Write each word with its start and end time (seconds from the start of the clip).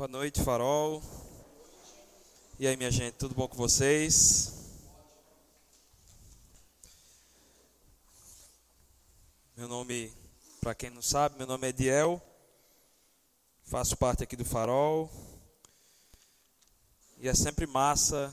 Boa 0.00 0.08
noite, 0.08 0.42
Farol. 0.42 1.02
E 2.58 2.66
aí, 2.66 2.74
minha 2.74 2.90
gente, 2.90 3.16
tudo 3.16 3.34
bom 3.34 3.46
com 3.46 3.54
vocês? 3.58 4.54
Meu 9.54 9.68
nome, 9.68 10.10
para 10.58 10.74
quem 10.74 10.88
não 10.88 11.02
sabe, 11.02 11.36
meu 11.36 11.46
nome 11.46 11.66
é 11.66 11.68
Ediel. 11.68 12.18
Faço 13.62 13.94
parte 13.94 14.22
aqui 14.24 14.36
do 14.36 14.44
Farol. 14.44 15.10
E 17.18 17.28
é 17.28 17.34
sempre 17.34 17.66
massa, 17.66 18.32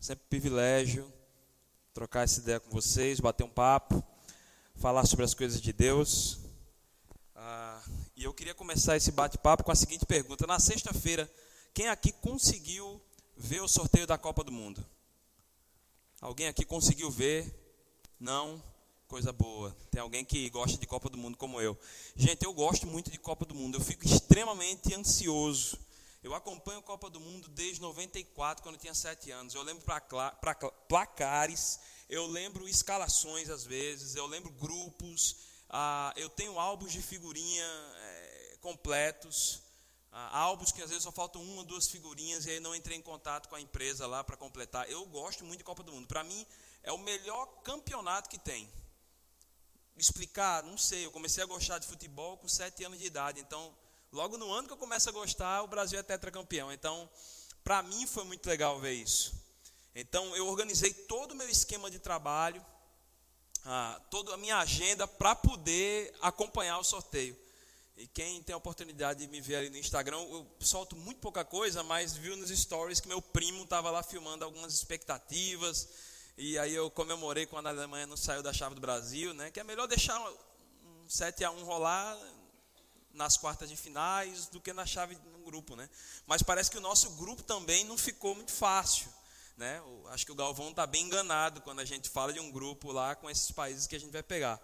sempre 0.00 0.24
privilégio 0.28 1.08
trocar 1.92 2.24
essa 2.24 2.40
ideia 2.40 2.58
com 2.58 2.70
vocês, 2.70 3.20
bater 3.20 3.44
um 3.44 3.50
papo, 3.50 4.02
falar 4.74 5.06
sobre 5.06 5.24
as 5.24 5.32
coisas 5.32 5.60
de 5.60 5.72
Deus. 5.72 6.43
E 8.16 8.24
eu 8.24 8.32
queria 8.32 8.54
começar 8.54 8.96
esse 8.96 9.10
bate-papo 9.10 9.64
com 9.64 9.72
a 9.72 9.74
seguinte 9.74 10.06
pergunta: 10.06 10.46
na 10.46 10.58
sexta-feira, 10.58 11.30
quem 11.72 11.88
aqui 11.88 12.12
conseguiu 12.12 13.00
ver 13.36 13.60
o 13.60 13.68
sorteio 13.68 14.06
da 14.06 14.16
Copa 14.16 14.44
do 14.44 14.52
Mundo? 14.52 14.84
Alguém 16.20 16.46
aqui 16.46 16.64
conseguiu 16.64 17.10
ver? 17.10 17.52
Não? 18.18 18.62
Coisa 19.08 19.32
boa. 19.32 19.76
Tem 19.90 20.00
alguém 20.00 20.24
que 20.24 20.48
gosta 20.50 20.78
de 20.78 20.86
Copa 20.86 21.10
do 21.10 21.18
Mundo 21.18 21.36
como 21.36 21.60
eu. 21.60 21.78
Gente, 22.16 22.44
eu 22.44 22.52
gosto 22.52 22.86
muito 22.86 23.10
de 23.10 23.18
Copa 23.18 23.44
do 23.44 23.54
Mundo. 23.54 23.76
Eu 23.76 23.80
fico 23.80 24.06
extremamente 24.06 24.94
ansioso 24.94 25.78
eu 26.24 26.34
acompanho 26.34 26.78
a 26.78 26.82
Copa 26.82 27.10
do 27.10 27.20
Mundo 27.20 27.48
desde 27.48 27.82
94, 27.82 28.62
quando 28.62 28.76
eu 28.76 28.80
tinha 28.80 28.94
7 28.94 29.30
anos. 29.30 29.54
Eu 29.54 29.62
lembro 29.62 29.84
placares, 30.88 31.78
eu 32.08 32.26
lembro 32.26 32.66
escalações 32.66 33.50
às 33.50 33.64
vezes, 33.64 34.16
eu 34.16 34.24
lembro 34.26 34.50
grupos, 34.52 35.36
ah, 35.76 36.12
eu 36.16 36.30
tenho 36.30 36.58
álbuns 36.58 36.92
de 36.92 37.02
figurinha 37.02 37.64
é, 37.64 38.56
completos, 38.60 39.60
ah, 40.12 40.38
álbuns 40.38 40.70
que 40.70 40.80
às 40.80 40.90
vezes 40.90 41.02
só 41.02 41.10
faltam 41.10 41.42
uma 41.42 41.58
ou 41.58 41.64
duas 41.64 41.88
figurinhas 41.88 42.46
e 42.46 42.50
aí 42.50 42.60
não 42.60 42.74
entrei 42.74 42.96
em 42.96 43.02
contato 43.02 43.48
com 43.48 43.56
a 43.56 43.60
empresa 43.60 44.06
lá 44.06 44.22
para 44.22 44.36
completar. 44.36 44.88
Eu 44.88 45.04
gosto 45.06 45.44
muito 45.44 45.58
de 45.58 45.64
Copa 45.64 45.82
do 45.82 45.92
Mundo. 45.92 46.06
Para 46.06 46.22
mim, 46.22 46.46
é 46.84 46.92
o 46.92 46.98
melhor 46.98 47.46
campeonato 47.64 48.30
que 48.30 48.38
tem. 48.38 48.70
Explicar, 49.96 50.62
não 50.62 50.78
sei, 50.78 51.04
eu 51.04 51.10
comecei 51.10 51.42
a 51.42 51.46
gostar 51.46 51.78
de 51.78 51.88
futebol 51.88 52.36
com 52.36 52.46
7 52.46 52.84
anos 52.84 52.98
de 52.98 53.06
idade, 53.06 53.40
então 53.40 53.74
Logo 54.14 54.38
no 54.38 54.52
ano 54.52 54.68
que 54.68 54.72
eu 54.72 54.76
começo 54.76 55.08
a 55.08 55.12
gostar, 55.12 55.62
o 55.62 55.66
Brasil 55.66 55.98
é 55.98 56.02
tetracampeão. 56.04 56.70
Então, 56.70 57.10
para 57.64 57.82
mim 57.82 58.06
foi 58.06 58.22
muito 58.22 58.46
legal 58.48 58.78
ver 58.78 58.92
isso. 58.92 59.34
Então, 59.92 60.36
eu 60.36 60.46
organizei 60.46 60.94
todo 60.94 61.32
o 61.32 61.34
meu 61.34 61.48
esquema 61.48 61.90
de 61.90 61.98
trabalho, 61.98 62.64
ah, 63.64 64.00
toda 64.10 64.34
a 64.34 64.36
minha 64.36 64.58
agenda 64.58 65.06
para 65.06 65.34
poder 65.34 66.14
acompanhar 66.20 66.78
o 66.78 66.84
sorteio. 66.84 67.36
E 67.96 68.08
quem 68.08 68.42
tem 68.42 68.52
a 68.52 68.56
oportunidade 68.56 69.20
de 69.20 69.28
me 69.30 69.40
ver 69.40 69.56
ali 69.56 69.70
no 69.70 69.76
Instagram, 69.76 70.16
eu 70.16 70.46
solto 70.58 70.96
muito 70.96 71.20
pouca 71.20 71.44
coisa, 71.44 71.82
mas 71.84 72.16
viu 72.16 72.36
nos 72.36 72.50
stories 72.50 73.00
que 73.00 73.06
meu 73.06 73.22
primo 73.22 73.62
estava 73.62 73.90
lá 73.90 74.02
filmando 74.02 74.44
algumas 74.44 74.74
expectativas. 74.74 75.88
E 76.36 76.58
aí 76.58 76.74
eu 76.74 76.90
comemorei 76.90 77.46
quando 77.46 77.68
a 77.68 77.70
Alemanha 77.70 78.06
não 78.06 78.16
saiu 78.16 78.42
da 78.42 78.52
chave 78.52 78.74
do 78.74 78.80
Brasil, 78.80 79.32
né? 79.32 79.50
Que 79.52 79.60
é 79.60 79.64
melhor 79.64 79.86
deixar 79.86 80.20
um 80.20 81.08
7 81.08 81.44
a 81.44 81.50
1 81.52 81.64
rolar 81.64 82.18
nas 83.12 83.36
quartas 83.36 83.68
de 83.68 83.76
finais 83.76 84.48
do 84.48 84.60
que 84.60 84.72
na 84.72 84.84
chave 84.84 85.16
no 85.30 85.38
grupo, 85.38 85.76
né? 85.76 85.88
Mas 86.26 86.42
parece 86.42 86.72
que 86.72 86.78
o 86.78 86.80
nosso 86.80 87.10
grupo 87.10 87.44
também 87.44 87.84
não 87.84 87.96
ficou 87.96 88.34
muito 88.34 88.52
fácil, 88.52 89.06
né? 89.56 89.82
Acho 90.08 90.26
que 90.26 90.32
o 90.32 90.34
Galvão 90.34 90.70
está 90.70 90.86
bem 90.86 91.04
enganado 91.04 91.60
quando 91.60 91.80
a 91.80 91.84
gente 91.84 92.08
fala 92.08 92.32
de 92.32 92.40
um 92.40 92.50
grupo 92.50 92.92
lá 92.92 93.14
com 93.14 93.30
esses 93.30 93.50
países 93.50 93.86
que 93.86 93.96
a 93.96 94.00
gente 94.00 94.12
vai 94.12 94.22
pegar. 94.22 94.60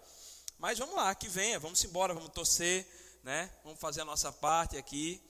Mas 0.57 0.77
vamos 0.77 0.95
lá, 0.95 1.13
que 1.15 1.27
venha, 1.27 1.59
vamos 1.59 1.83
embora, 1.83 2.13
vamos 2.13 2.31
torcer, 2.31 2.87
né? 3.23 3.51
Vamos 3.63 3.79
fazer 3.79 4.01
a 4.01 4.05
nossa 4.05 4.31
parte 4.31 4.77
aqui 4.77 5.21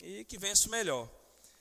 e 0.00 0.24
que 0.24 0.38
venha 0.38 0.52
isso 0.52 0.70
melhor, 0.70 1.08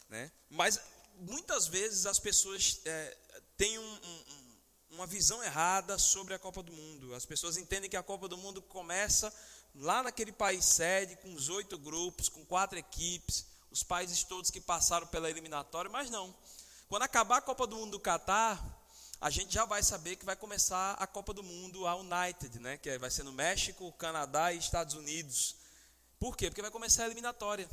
né? 0.07 0.31
Mas 0.49 0.79
muitas 1.19 1.67
vezes 1.67 2.05
as 2.05 2.19
pessoas 2.19 2.79
é, 2.85 3.17
têm 3.57 3.77
um, 3.77 3.93
um, 3.93 4.57
uma 4.91 5.05
visão 5.05 5.43
errada 5.43 5.97
sobre 5.97 6.33
a 6.33 6.39
Copa 6.39 6.63
do 6.63 6.71
Mundo. 6.71 7.13
As 7.13 7.25
pessoas 7.25 7.57
entendem 7.57 7.89
que 7.89 7.97
a 7.97 8.03
Copa 8.03 8.27
do 8.27 8.37
Mundo 8.37 8.61
começa 8.61 9.33
lá 9.75 10.01
naquele 10.01 10.31
país 10.31 10.65
sede, 10.65 11.15
com 11.17 11.33
os 11.33 11.49
oito 11.49 11.77
grupos, 11.77 12.29
com 12.29 12.45
quatro 12.45 12.77
equipes, 12.77 13.45
os 13.69 13.83
países 13.83 14.23
todos 14.23 14.49
que 14.49 14.59
passaram 14.59 15.07
pela 15.07 15.29
eliminatória, 15.29 15.91
mas 15.91 16.09
não. 16.09 16.35
Quando 16.89 17.03
acabar 17.03 17.37
a 17.37 17.41
Copa 17.41 17.67
do 17.67 17.75
Mundo 17.75 17.91
do 17.91 17.99
Catar, 17.99 18.59
a 19.21 19.29
gente 19.29 19.53
já 19.53 19.63
vai 19.63 19.83
saber 19.83 20.15
que 20.15 20.25
vai 20.25 20.35
começar 20.35 20.93
a 20.93 21.05
Copa 21.05 21.31
do 21.31 21.43
Mundo, 21.43 21.85
a 21.85 21.95
United, 21.95 22.59
né? 22.59 22.79
que 22.79 22.97
vai 22.97 23.11
ser 23.11 23.21
no 23.21 23.31
México, 23.31 23.93
Canadá 23.93 24.51
e 24.51 24.57
Estados 24.57 24.95
Unidos. 24.95 25.55
Por 26.19 26.35
quê? 26.35 26.49
Porque 26.49 26.63
vai 26.63 26.71
começar 26.71 27.03
a 27.03 27.05
eliminatória. 27.05 27.69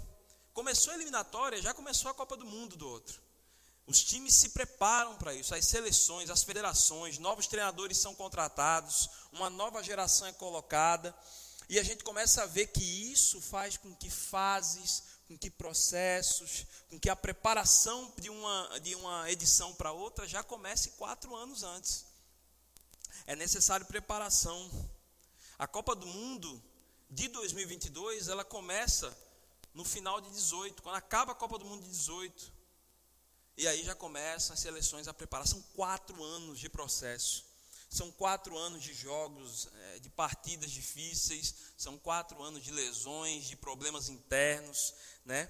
Começou 0.52 0.92
a 0.92 0.96
eliminatória, 0.96 1.62
já 1.62 1.72
começou 1.72 2.10
a 2.10 2.14
Copa 2.14 2.36
do 2.36 2.44
Mundo 2.44 2.76
do 2.76 2.86
outro. 2.86 3.18
Os 3.86 4.04
times 4.04 4.34
se 4.34 4.50
preparam 4.50 5.16
para 5.16 5.32
isso, 5.32 5.54
as 5.54 5.64
seleções, 5.64 6.28
as 6.28 6.44
federações, 6.44 7.16
novos 7.16 7.46
treinadores 7.46 7.96
são 7.96 8.14
contratados, 8.14 9.08
uma 9.32 9.48
nova 9.48 9.82
geração 9.82 10.26
é 10.26 10.32
colocada. 10.34 11.16
E 11.70 11.78
a 11.78 11.82
gente 11.82 12.04
começa 12.04 12.42
a 12.42 12.46
ver 12.46 12.66
que 12.66 12.84
isso 12.84 13.40
faz 13.40 13.78
com 13.78 13.96
que 13.96 14.10
fases, 14.10 15.15
com 15.26 15.36
que 15.36 15.50
processos, 15.50 16.66
com 16.88 16.98
que 16.98 17.10
a 17.10 17.16
preparação 17.16 18.12
de 18.18 18.30
uma, 18.30 18.80
de 18.80 18.94
uma 18.94 19.30
edição 19.30 19.74
para 19.74 19.92
outra 19.92 20.26
já 20.26 20.42
comece 20.42 20.90
quatro 20.92 21.34
anos 21.34 21.62
antes. 21.62 22.06
É 23.26 23.34
necessário 23.34 23.86
preparação. 23.86 24.70
A 25.58 25.66
Copa 25.66 25.96
do 25.96 26.06
Mundo 26.06 26.62
de 27.10 27.28
2022, 27.28 28.28
ela 28.28 28.44
começa 28.44 29.16
no 29.74 29.84
final 29.84 30.20
de 30.20 30.30
18, 30.30 30.82
quando 30.82 30.96
acaba 30.96 31.32
a 31.32 31.34
Copa 31.34 31.58
do 31.58 31.64
Mundo 31.64 31.82
de 31.82 31.90
18. 31.90 32.52
E 33.56 33.66
aí 33.66 33.84
já 33.84 33.94
começam 33.94 34.54
as 34.54 34.60
seleções 34.60 35.08
a 35.08 35.14
preparar. 35.14 35.46
São 35.46 35.62
quatro 35.74 36.22
anos 36.22 36.58
de 36.58 36.68
processo. 36.68 37.45
São 37.88 38.10
quatro 38.10 38.56
anos 38.58 38.82
de 38.82 38.92
jogos, 38.92 39.68
é, 39.72 39.98
de 40.00 40.10
partidas 40.10 40.70
difíceis, 40.70 41.54
são 41.76 41.98
quatro 41.98 42.42
anos 42.42 42.62
de 42.62 42.70
lesões, 42.72 43.44
de 43.44 43.56
problemas 43.56 44.08
internos, 44.08 44.94
né? 45.24 45.48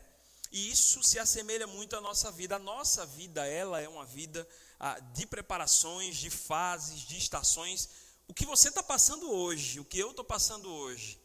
E 0.53 0.71
isso 0.71 1.03
se 1.03 1.19
assemelha 1.19 1.67
muito 1.67 1.97
à 1.97 2.01
nossa 2.01 2.31
vida. 2.31 2.57
A 2.57 2.59
nossa 2.59 3.05
vida, 3.05 3.47
ela 3.47 3.81
é 3.81 3.89
uma 3.89 4.05
vida 4.05 4.47
ah, 4.79 4.99
de 4.99 5.27
preparações, 5.27 6.17
de 6.17 6.31
fases, 6.31 7.01
de 7.01 7.17
estações. 7.17 7.89
O 8.29 8.35
que 8.35 8.47
você 8.47 8.69
está 8.69 8.83
passando 8.83 9.31
hoje, 9.31 9.81
o 9.81 9.85
que 9.85 9.99
eu 9.99 10.11
estou 10.11 10.25
passando 10.25 10.71
hoje, 10.71 11.21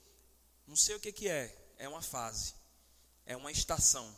não 0.68 0.76
sei 0.76 0.96
o 0.96 1.00
que, 1.00 1.12
que 1.12 1.28
é, 1.28 1.56
é 1.78 1.88
uma 1.88 2.02
fase, 2.02 2.54
é 3.26 3.36
uma 3.36 3.52
estação, 3.52 4.16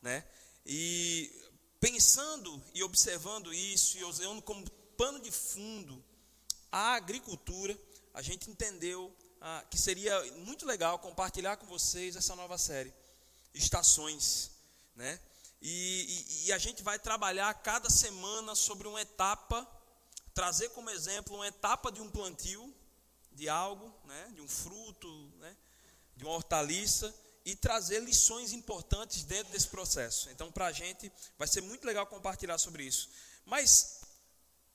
né? 0.00 0.24
E 0.64 1.30
pensando 1.78 2.62
e 2.74 2.82
observando 2.82 3.52
isso, 3.52 3.98
e 3.98 4.04
usando 4.04 4.42
como 4.42 4.68
pano 4.96 5.18
de 5.20 5.30
fundo 5.30 6.04
a 6.70 6.94
agricultura, 6.94 7.76
a 8.14 8.22
gente 8.22 8.50
entendeu 8.50 9.14
ah, 9.40 9.64
que 9.70 9.78
seria 9.78 10.20
muito 10.36 10.66
legal 10.66 10.98
compartilhar 10.98 11.56
com 11.56 11.66
vocês 11.66 12.16
essa 12.16 12.36
nova 12.36 12.58
série, 12.58 12.92
Estações, 13.52 14.50
né? 14.94 15.18
E, 15.60 16.06
e, 16.42 16.46
e 16.46 16.52
a 16.52 16.58
gente 16.58 16.82
vai 16.82 16.98
trabalhar 16.98 17.52
cada 17.54 17.90
semana 17.90 18.54
sobre 18.54 18.86
uma 18.86 19.00
etapa, 19.00 19.66
trazer 20.32 20.70
como 20.70 20.88
exemplo 20.88 21.34
uma 21.34 21.46
etapa 21.48 21.90
de 21.90 22.00
um 22.00 22.08
plantio 22.08 22.72
de 23.32 23.48
algo, 23.48 23.92
né? 24.04 24.30
De 24.34 24.40
um 24.40 24.48
fruto, 24.48 25.32
né? 25.38 25.56
De 26.16 26.24
uma 26.24 26.34
hortaliça 26.34 27.12
e 27.44 27.56
trazer 27.56 28.00
lições 28.00 28.52
importantes 28.52 29.24
dentro 29.24 29.52
desse 29.52 29.68
processo. 29.68 30.30
Então, 30.30 30.52
para 30.52 30.66
a 30.66 30.72
gente 30.72 31.10
vai 31.38 31.48
ser 31.48 31.62
muito 31.62 31.84
legal 31.84 32.06
compartilhar 32.06 32.58
sobre 32.58 32.84
isso. 32.84 33.10
Mas 33.44 33.99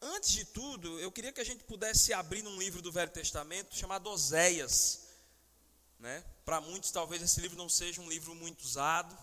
Antes 0.02 0.32
de 0.32 0.46
tudo, 0.46 1.00
eu 1.00 1.12
queria 1.12 1.32
que 1.32 1.42
a 1.42 1.46
gente 1.46 1.64
pudesse 1.64 2.14
abrir 2.14 2.42
num 2.42 2.58
livro 2.58 2.82
do 2.82 2.92
Velho 2.92 3.12
Testamento 3.12 3.76
chamado 3.76 4.10
Oséias. 4.10 5.08
Né? 6.00 6.24
Para 6.44 6.62
muitos, 6.62 6.92
talvez 6.92 7.22
esse 7.22 7.40
livro 7.40 7.58
não 7.58 7.70
seja 7.70 8.02
um 8.02 8.10
livro 8.10 8.36
muito 8.36 8.64
usado, 8.64 9.18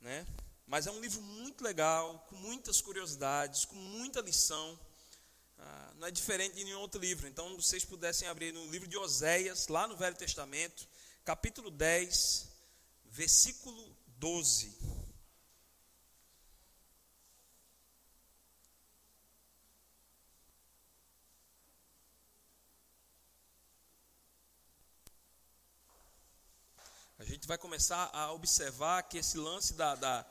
né? 0.00 0.26
mas 0.66 0.86
é 0.86 0.90
um 0.90 1.00
livro 1.00 1.20
muito 1.22 1.64
legal, 1.64 2.26
com 2.28 2.36
muitas 2.36 2.80
curiosidades, 2.80 3.64
com 3.64 3.74
muita 3.74 4.20
lição. 4.20 4.78
Ah, 5.58 5.92
não 5.96 6.06
é 6.06 6.10
diferente 6.10 6.54
de 6.56 6.64
nenhum 6.64 6.80
outro 6.80 7.00
livro. 7.00 7.26
Então, 7.26 7.56
vocês 7.56 7.84
pudessem 7.84 8.28
abrir 8.28 8.52
no 8.52 8.70
livro 8.70 8.86
de 8.86 8.96
Oséias, 8.96 9.66
lá 9.68 9.88
no 9.88 9.96
Velho 9.96 10.14
Testamento, 10.14 10.86
capítulo 11.24 11.70
10, 11.70 12.48
versículo 13.06 13.96
12. 14.18 14.97
A 27.18 27.24
gente 27.24 27.48
vai 27.48 27.58
começar 27.58 28.08
a 28.12 28.32
observar 28.32 29.02
que 29.02 29.18
esse 29.18 29.36
lance 29.36 29.74
da, 29.74 29.96
da, 29.96 30.26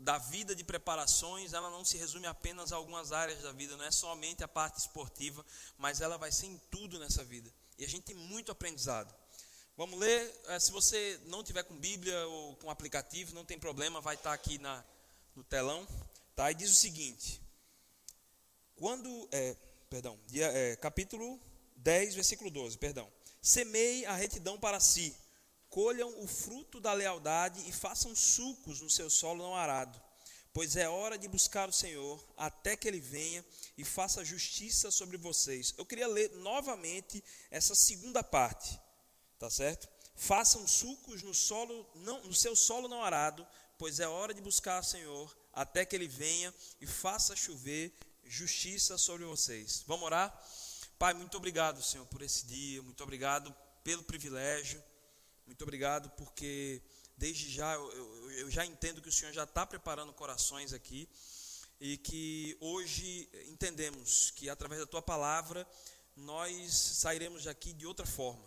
da 0.00 0.18
vida 0.18 0.52
de 0.52 0.64
preparações, 0.64 1.52
ela 1.52 1.70
não 1.70 1.84
se 1.84 1.96
resume 1.96 2.26
apenas 2.26 2.72
a 2.72 2.76
algumas 2.76 3.12
áreas 3.12 3.40
da 3.42 3.52
vida, 3.52 3.76
não 3.76 3.84
é 3.84 3.90
somente 3.92 4.42
a 4.42 4.48
parte 4.48 4.80
esportiva, 4.80 5.46
mas 5.76 6.00
ela 6.00 6.18
vai 6.18 6.32
ser 6.32 6.46
em 6.46 6.58
tudo 6.70 6.98
nessa 6.98 7.22
vida. 7.22 7.48
E 7.78 7.84
a 7.84 7.88
gente 7.88 8.02
tem 8.02 8.16
muito 8.16 8.50
aprendizado. 8.50 9.14
Vamos 9.76 9.96
ler. 9.96 10.34
É, 10.48 10.58
se 10.58 10.72
você 10.72 11.20
não 11.26 11.44
tiver 11.44 11.62
com 11.62 11.78
Bíblia 11.78 12.26
ou 12.26 12.56
com 12.56 12.68
aplicativo, 12.68 13.32
não 13.32 13.44
tem 13.44 13.56
problema, 13.56 14.00
vai 14.00 14.16
estar 14.16 14.32
aqui 14.32 14.58
na, 14.58 14.84
no 15.36 15.44
telão. 15.44 15.86
Tá? 16.34 16.50
E 16.50 16.54
diz 16.56 16.72
o 16.72 16.74
seguinte: 16.74 17.40
quando, 18.74 19.28
é, 19.30 19.56
perdão, 19.88 20.18
dia, 20.26 20.46
é, 20.46 20.74
capítulo 20.74 21.40
10, 21.76 22.16
versículo 22.16 22.50
12, 22.50 22.76
perdão. 22.76 23.08
Semeie 23.40 24.04
a 24.04 24.16
retidão 24.16 24.58
para 24.58 24.80
si, 24.80 25.16
colham 25.70 26.22
o 26.22 26.26
fruto 26.26 26.80
da 26.80 26.92
lealdade 26.92 27.68
e 27.68 27.72
façam 27.72 28.14
sucos 28.14 28.80
no 28.80 28.90
seu 28.90 29.08
solo 29.08 29.42
não 29.42 29.54
arado 29.54 30.00
pois 30.58 30.74
é 30.74 30.88
hora 30.88 31.16
de 31.16 31.28
buscar 31.28 31.68
o 31.68 31.72
Senhor 31.72 32.20
até 32.36 32.76
que 32.76 32.88
ele 32.88 33.00
venha 33.00 33.44
e 33.76 33.84
faça 33.84 34.24
justiça 34.24 34.90
sobre 34.90 35.16
vocês. 35.16 35.72
Eu 35.78 35.86
queria 35.86 36.08
ler 36.08 36.32
novamente 36.38 37.22
essa 37.48 37.76
segunda 37.76 38.24
parte, 38.24 38.76
tá 39.38 39.48
certo? 39.48 39.88
Façam 40.16 40.66
sucos 40.66 41.22
no 41.22 41.32
solo, 41.32 41.88
não, 41.94 42.24
no 42.24 42.34
seu 42.34 42.56
solo 42.56 42.88
não 42.88 43.04
arado, 43.04 43.46
pois 43.78 44.00
é 44.00 44.08
hora 44.08 44.34
de 44.34 44.40
buscar 44.40 44.80
o 44.80 44.84
Senhor 44.84 45.32
até 45.52 45.84
que 45.84 45.94
ele 45.94 46.08
venha 46.08 46.52
e 46.80 46.88
faça 46.88 47.36
chover 47.36 47.96
justiça 48.24 48.98
sobre 48.98 49.24
vocês. 49.26 49.84
Vamos 49.86 50.06
orar? 50.06 50.44
Pai, 50.98 51.14
muito 51.14 51.36
obrigado, 51.36 51.80
Senhor, 51.84 52.04
por 52.06 52.20
esse 52.20 52.44
dia, 52.46 52.82
muito 52.82 53.00
obrigado 53.04 53.54
pelo 53.84 54.02
privilégio, 54.02 54.82
muito 55.48 55.62
obrigado 55.62 56.10
porque 56.10 56.82
desde 57.16 57.50
já, 57.50 57.72
eu, 57.72 58.30
eu 58.32 58.50
já 58.50 58.66
entendo 58.66 59.00
que 59.00 59.08
o 59.08 59.12
Senhor 59.12 59.32
já 59.32 59.44
está 59.44 59.64
preparando 59.64 60.12
corações 60.12 60.74
aqui 60.74 61.08
e 61.80 61.96
que 61.96 62.54
hoje 62.60 63.26
entendemos 63.46 64.30
que 64.32 64.50
através 64.50 64.78
da 64.78 64.86
tua 64.86 65.00
palavra 65.00 65.66
nós 66.14 66.74
sairemos 66.74 67.44
daqui 67.44 67.72
de 67.72 67.86
outra 67.86 68.04
forma. 68.04 68.44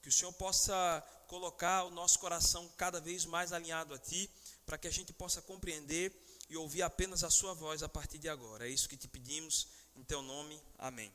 Que 0.00 0.08
o 0.08 0.12
Senhor 0.12 0.32
possa 0.34 1.04
colocar 1.26 1.82
o 1.82 1.90
nosso 1.90 2.20
coração 2.20 2.68
cada 2.76 3.00
vez 3.00 3.24
mais 3.24 3.52
alinhado 3.52 3.92
a 3.92 3.98
ti, 3.98 4.30
para 4.64 4.78
que 4.78 4.86
a 4.86 4.92
gente 4.92 5.12
possa 5.12 5.42
compreender 5.42 6.12
e 6.48 6.56
ouvir 6.56 6.82
apenas 6.82 7.24
a 7.24 7.30
sua 7.30 7.54
voz 7.54 7.82
a 7.82 7.88
partir 7.88 8.18
de 8.18 8.28
agora. 8.28 8.68
É 8.68 8.70
isso 8.70 8.88
que 8.88 8.96
te 8.96 9.08
pedimos 9.08 9.66
em 9.96 10.04
teu 10.04 10.22
nome. 10.22 10.62
Amém. 10.78 11.12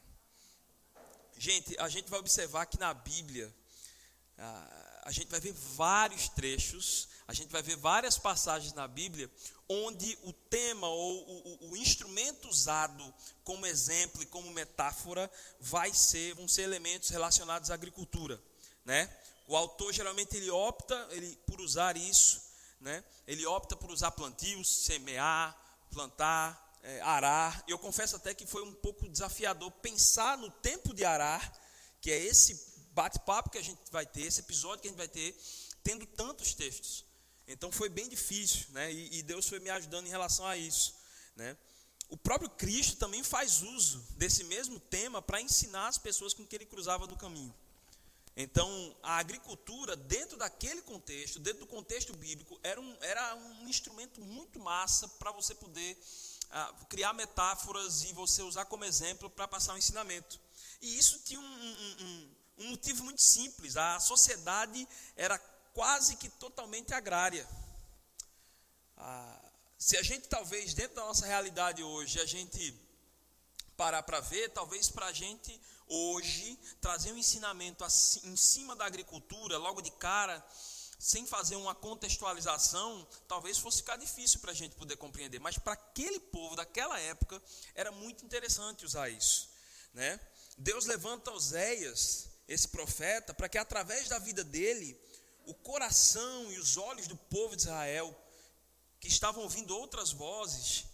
Gente, 1.38 1.78
a 1.80 1.88
gente 1.88 2.10
vai 2.10 2.20
observar 2.20 2.66
que 2.66 2.78
na 2.78 2.94
Bíblia 2.94 3.56
a 5.04 5.12
gente 5.12 5.30
vai 5.30 5.40
ver 5.40 5.54
vários 5.54 6.30
trechos, 6.30 7.08
a 7.28 7.34
gente 7.34 7.50
vai 7.50 7.62
ver 7.62 7.78
várias 7.78 8.18
passagens 8.18 8.74
na 8.74 8.88
Bíblia 8.88 9.30
onde 9.68 10.18
o 10.24 10.34
tema 10.34 10.88
ou 10.88 11.30
o, 11.30 11.72
o, 11.72 11.78
instrumento 11.78 12.50
usado 12.50 13.14
como 13.44 13.66
exemplo 13.66 14.22
e 14.22 14.26
como 14.26 14.52
metáfora 14.52 15.32
vai 15.62 15.94
ser, 15.94 16.36
vão 16.36 16.48
ser 16.48 16.64
elementos 16.64 17.10
relacionados 17.10 17.72
à 17.72 17.74
agricultura, 17.74 18.42
né? 18.84 19.10
O 19.48 19.56
autor 19.56 19.94
geralmente 19.94 20.36
ele 20.36 20.50
opta 20.50 21.08
ele, 21.12 21.38
por 21.48 21.62
usar 21.62 21.96
isso, 21.96 22.42
né? 22.82 23.04
Ele 23.26 23.46
opta 23.46 23.76
por 23.76 23.92
usar 23.92 24.12
plantios, 24.12 24.68
semear, 24.86 25.58
plantar, 25.90 26.80
é, 26.84 27.02
arar. 27.02 27.64
Eu 27.68 27.80
confesso 27.80 28.18
até 28.18 28.34
que 28.34 28.46
foi 28.46 28.64
um 28.64 28.74
pouco 28.74 29.08
desafiador 29.08 29.72
pensar 29.72 30.38
no 30.38 30.52
tempo 30.52 30.94
de 30.94 31.06
arar, 31.06 31.54
que 32.02 32.12
é 32.12 32.18
esse 32.18 32.71
bate-papo 32.92 33.50
que 33.50 33.58
a 33.58 33.64
gente 33.64 33.80
vai 33.92 34.06
ter, 34.06 34.22
esse 34.22 34.42
episódio 34.42 34.82
que 34.82 34.88
a 34.88 34.92
gente 34.92 34.98
vai 34.98 35.08
ter, 35.08 35.36
tendo 35.84 36.06
tantos 36.06 36.54
textos. 36.54 37.06
Então 37.48 37.72
foi 37.72 37.90
bem 37.90 38.08
difícil, 38.08 38.68
né? 38.70 38.92
E, 38.92 39.20
e 39.20 39.24
Deus 39.24 39.48
foi 39.48 39.60
me 39.60 39.70
ajudando 39.70 40.08
em 40.08 40.10
relação 40.10 40.46
a 40.46 40.56
isso, 40.58 40.96
né? 41.36 41.58
O 42.10 42.18
próprio 42.18 42.50
Cristo 42.50 42.98
também 42.98 43.24
faz 43.24 43.62
uso 43.62 44.06
desse 44.18 44.44
mesmo 44.44 44.80
tema 44.80 45.22
para 45.22 45.42
ensinar 45.42 45.88
as 45.88 45.98
pessoas 45.98 46.34
com 46.34 46.46
que 46.46 46.56
ele 46.56 46.66
cruzava 46.66 47.08
do 47.08 47.16
caminho. 47.16 47.54
Então, 48.36 48.96
a 49.04 49.18
agricultura, 49.18 49.96
dentro 49.96 50.38
daquele 50.38 50.82
contexto, 50.82 51.40
dentro 51.40 51.62
do 51.62 51.68
contexto 51.68 52.16
bíblico, 52.16 52.60
era 52.64 52.80
um, 52.80 52.98
era 53.02 53.36
um 53.36 53.68
instrumento 53.68 54.22
muito 54.22 54.60
massa 54.60 55.08
para 55.08 55.32
você 55.32 55.54
poder 55.54 55.98
ah, 56.50 56.74
criar 56.90 57.14
metáforas 57.14 58.04
e 58.04 58.14
você 58.14 58.42
usar 58.42 58.66
como 58.66 58.86
exemplo 58.86 59.30
para 59.30 59.48
passar 59.48 59.74
um 59.74 59.78
ensinamento. 59.78 60.40
E 60.82 60.98
isso 60.98 61.20
tinha 61.20 61.40
um, 61.40 61.44
um, 61.44 62.30
um 62.62 62.70
motivo 62.70 63.04
muito 63.04 63.22
simples: 63.22 63.76
a 63.78 64.00
sociedade 64.00 64.88
era 65.16 65.38
quase 65.74 66.16
que 66.16 66.30
totalmente 66.30 66.94
agrária. 66.94 67.48
Ah, 68.98 69.42
se 69.78 69.98
a 69.98 70.04
gente, 70.04 70.28
talvez, 70.28 70.74
dentro 70.74 70.96
da 70.96 71.06
nossa 71.06 71.26
realidade 71.26 71.84
hoje, 71.84 72.20
a 72.22 72.26
gente 72.26 72.74
parar 73.76 74.04
para 74.04 74.20
ver, 74.20 74.50
talvez 74.50 74.90
para 74.90 75.08
a 75.08 75.14
gente 75.14 75.60
hoje 75.88 76.58
trazer 76.80 77.12
um 77.12 77.18
ensinamento 77.18 77.84
em 78.24 78.38
cima 78.38 78.76
da 78.76 78.86
agricultura, 78.86 79.58
logo 79.58 79.82
de 79.82 79.92
cara, 79.92 80.46
sem 81.00 81.26
fazer 81.26 81.56
uma 81.56 81.74
contextualização, 81.74 83.08
talvez 83.28 83.58
fosse 83.58 83.78
ficar 83.78 83.98
difícil 83.98 84.40
para 84.40 84.52
a 84.52 84.54
gente 84.54 84.76
poder 84.76 84.98
compreender. 84.98 85.40
Mas 85.40 85.58
para 85.58 85.74
aquele 85.74 86.20
povo 86.20 86.56
daquela 86.56 87.00
época, 87.00 87.42
era 87.74 87.92
muito 87.92 88.24
interessante 88.24 88.86
usar 88.86 89.10
isso. 89.10 89.50
Né? 89.96 90.20
Deus 90.58 90.86
levanta 90.86 91.32
Oséias 91.32 92.30
esse 92.52 92.68
profeta, 92.68 93.34
para 93.34 93.48
que 93.48 93.58
através 93.58 94.10
da 94.10 94.20
vida 94.20 94.44
dele, 94.44 95.00
o 95.46 95.54
coração 95.54 96.52
e 96.52 96.60
os 96.60 96.76
olhos 96.76 97.08
do 97.08 97.16
povo 97.16 97.56
de 97.56 97.64
Israel, 97.64 98.14
que 99.00 99.08
estavam 99.08 99.44
ouvindo 99.44 99.76
outras 99.76 100.12
vozes, 100.12 100.86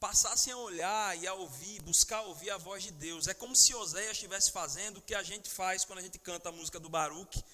passassem 0.00 0.52
a 0.52 0.56
olhar 0.56 1.16
e 1.18 1.26
a 1.26 1.34
ouvir, 1.34 1.82
buscar 1.82 2.22
ouvir 2.22 2.50
a 2.50 2.56
voz 2.56 2.82
de 2.82 2.90
Deus. 2.92 3.28
É 3.28 3.34
como 3.34 3.54
se 3.54 3.74
Oséias 3.74 4.12
estivesse 4.12 4.50
fazendo 4.50 4.96
o 4.96 5.02
que 5.02 5.14
a 5.14 5.22
gente 5.22 5.50
faz 5.50 5.84
quando 5.84 5.98
a 5.98 6.02
gente 6.02 6.18
canta 6.18 6.48
a 6.48 6.52
música 6.52 6.80
do 6.80 6.88
Baruch. 6.88 7.44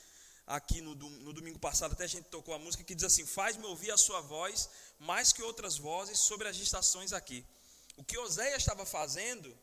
Aqui 0.47 0.81
no, 0.81 0.95
no 0.95 1.33
domingo 1.33 1.59
passado 1.59 1.93
até 1.93 2.05
a 2.05 2.09
gente 2.09 2.25
tocou 2.27 2.55
a 2.55 2.59
música 2.59 2.83
que 2.83 2.95
diz 2.95 3.05
assim: 3.05 3.27
Faz-me 3.27 3.67
ouvir 3.67 3.91
a 3.91 3.99
sua 3.99 4.23
voz 4.23 4.71
mais 4.99 5.31
que 5.31 5.43
outras 5.43 5.77
vozes 5.77 6.21
sobre 6.21 6.49
as 6.49 6.57
estações 6.57 7.13
aqui. 7.13 7.45
O 7.97 8.05
que 8.05 8.17
Oséias 8.17 8.63
estava 8.63 8.87
fazendo 8.87 9.55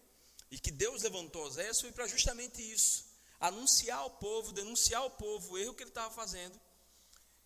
e 0.52 0.60
que 0.60 0.70
Deus 0.70 1.02
levantou 1.02 1.46
Oséias 1.46 1.82
foi 1.82 1.92
para 1.92 2.08
justamente 2.08 2.62
isso 2.62 3.15
anunciar 3.40 4.00
ao 4.00 4.10
povo, 4.10 4.52
denunciar 4.52 5.02
ao 5.02 5.12
povo 5.12 5.54
o 5.54 5.58
erro 5.58 5.74
que 5.74 5.84
ele 5.84 5.90
estava 5.90 6.14
fazendo, 6.14 6.60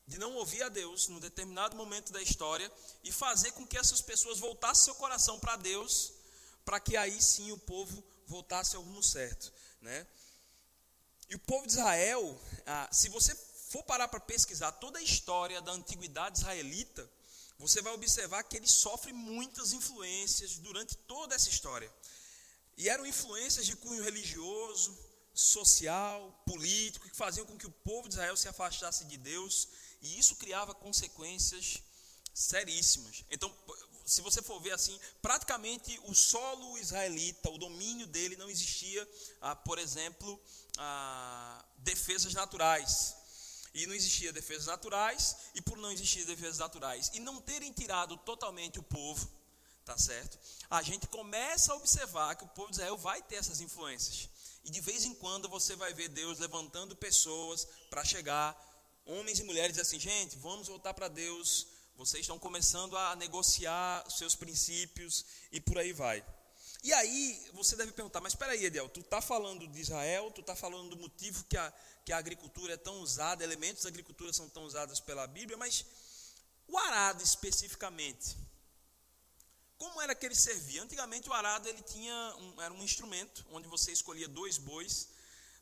de 0.08 0.18
não 0.18 0.36
ouvir 0.36 0.64
a 0.64 0.70
Deus 0.70 1.08
num 1.08 1.20
determinado 1.20 1.76
momento 1.76 2.12
da 2.12 2.22
história 2.22 2.72
e 3.04 3.12
fazer 3.12 3.52
com 3.52 3.66
que 3.66 3.78
essas 3.78 4.02
pessoas 4.02 4.40
voltassem 4.40 4.86
seu 4.86 4.96
coração 4.96 5.40
para 5.40 5.56
Deus, 5.56 6.14
para 6.66 6.80
que 6.80 6.98
aí 6.98 7.22
sim 7.22 7.52
o 7.52 7.58
povo 7.58 8.04
voltasse 8.26 8.76
ao 8.76 8.82
rumo 8.82 9.04
certo, 9.04 9.52
né? 9.82 10.06
E 11.30 11.36
o 11.36 11.40
povo 11.40 11.68
de 11.68 11.74
Israel, 11.74 12.42
ah, 12.66 12.90
se 12.92 13.08
você 13.10 13.36
for 13.70 13.84
parar 13.84 14.08
para 14.08 14.20
pesquisar 14.20 14.72
toda 14.74 14.98
a 14.98 15.02
história 15.02 15.62
da 15.62 15.72
antiguidade 15.72 16.40
israelita, 16.40 17.10
você 17.60 17.82
vai 17.82 17.94
observar 17.94 18.42
que 18.44 18.58
ele 18.58 18.68
sofre 18.68 19.14
muitas 19.14 19.74
influências 19.74 20.58
durante 20.58 20.96
toda 20.96 21.36
essa 21.36 21.50
história. 21.50 21.94
E 22.78 22.90
eram 22.90 23.06
influências 23.06 23.66
de 23.66 23.76
cunho 23.76 24.02
religioso, 24.02 24.98
social, 25.40 26.44
político, 26.46 27.10
que 27.10 27.16
faziam 27.16 27.46
com 27.46 27.58
que 27.58 27.66
o 27.66 27.72
povo 27.72 28.10
de 28.10 28.16
Israel 28.16 28.36
se 28.36 28.50
afastasse 28.50 29.06
de 29.06 29.18
Deus, 29.18 29.70
e 30.02 30.20
isso 30.20 30.36
criava 30.36 30.76
consequências 30.76 31.82
seríssimas. 32.34 33.24
Então, 33.32 33.54
se 34.06 34.22
você 34.22 34.42
for 34.42 34.60
ver 34.60 34.72
assim, 34.72 35.00
praticamente 35.22 35.98
o 36.04 36.14
solo 36.14 36.78
israelita, 36.78 37.50
o 37.50 37.58
domínio 37.58 38.06
dele 38.06 38.36
não 38.36 38.50
existia, 38.50 39.08
ah, 39.40 39.56
por 39.56 39.80
exemplo, 39.80 40.40
ah, 40.78 41.64
defesas 41.78 42.34
naturais. 42.34 43.16
E 43.74 43.86
não 43.86 43.94
existia 43.94 44.34
defesas 44.34 44.66
naturais, 44.66 45.38
e 45.56 45.62
por 45.62 45.78
não 45.78 45.92
existir 45.92 46.26
defesas 46.26 46.58
naturais, 46.58 47.12
e 47.14 47.20
não 47.20 47.40
terem 47.40 47.72
tirado 47.72 48.18
totalmente 48.18 48.80
o 48.80 48.84
povo, 48.84 49.32
tá 49.86 49.98
certo? 49.98 50.38
A 50.70 50.82
gente 50.82 51.08
começa 51.08 51.72
a 51.72 51.76
observar 51.76 52.36
que 52.36 52.44
o 52.44 52.48
povo 52.50 52.72
de 52.72 52.78
Israel 52.78 52.98
vai 52.98 53.22
ter 53.22 53.36
essas 53.36 53.62
influências. 53.62 54.28
E 54.64 54.72
de 54.72 54.82
vez 54.82 55.06
em 55.06 55.14
quando 55.14 55.48
você 55.48 55.76
vai 55.76 55.94
ver 55.94 56.10
Deus 56.10 56.40
levantando 56.40 56.96
pessoas 56.96 57.68
para 57.90 58.04
chegar, 58.04 58.56
homens 59.06 59.40
e 59.40 59.44
mulheres, 59.44 59.80
assim, 59.80 60.00
gente, 60.00 60.38
vamos 60.38 60.68
voltar 60.68 60.94
para 60.94 61.08
Deus. 61.08 61.68
Vocês 61.96 62.22
estão 62.22 62.40
começando 62.40 62.96
a 62.98 63.16
negociar 63.16 64.06
seus 64.10 64.36
princípios 64.36 65.26
e 65.52 65.60
por 65.60 65.78
aí 65.78 65.92
vai. 65.92 66.24
E 66.82 66.94
aí 66.94 67.50
você 67.54 67.76
deve 67.76 67.92
perguntar, 67.92 68.22
mas 68.22 68.34
espera 68.34 68.54
aí, 68.54 68.66
Ediel, 68.66 68.88
tu 68.88 69.02
está 69.02 69.22
falando 69.22 69.68
de 69.68 69.82
Israel, 69.82 70.32
tu 70.32 70.40
está 70.40 70.56
falando 70.56 70.92
do 70.92 70.98
motivo 70.98 71.44
que 71.46 71.58
a, 71.58 71.74
que 72.06 72.14
a 72.14 72.18
agricultura 72.18 72.74
é 72.74 72.78
tão 72.78 73.02
usada, 73.02 73.44
elementos 73.44 73.84
da 73.84 73.90
agricultura 73.90 74.32
são 74.32 74.48
tão 74.48 74.64
usados 74.64 75.00
pela 75.02 75.28
Bíblia, 75.28 75.58
mas 75.58 75.86
o 76.68 76.78
arado 76.78 77.22
especificamente, 77.22 78.38
como 79.80 80.02
era 80.02 80.14
que 80.14 80.26
ele 80.26 80.36
servia? 80.36 80.84
Antigamente 80.84 81.30
o 81.30 81.34
arado 81.34 81.68
ele 81.70 81.82
tinha 81.82 82.36
um, 82.38 82.62
era 82.62 82.74
um 82.74 82.84
instrumento 82.84 83.46
onde 83.50 83.68
você 83.68 83.94
escolhia 83.94 84.28
dois 84.28 84.58
bois. 84.58 85.08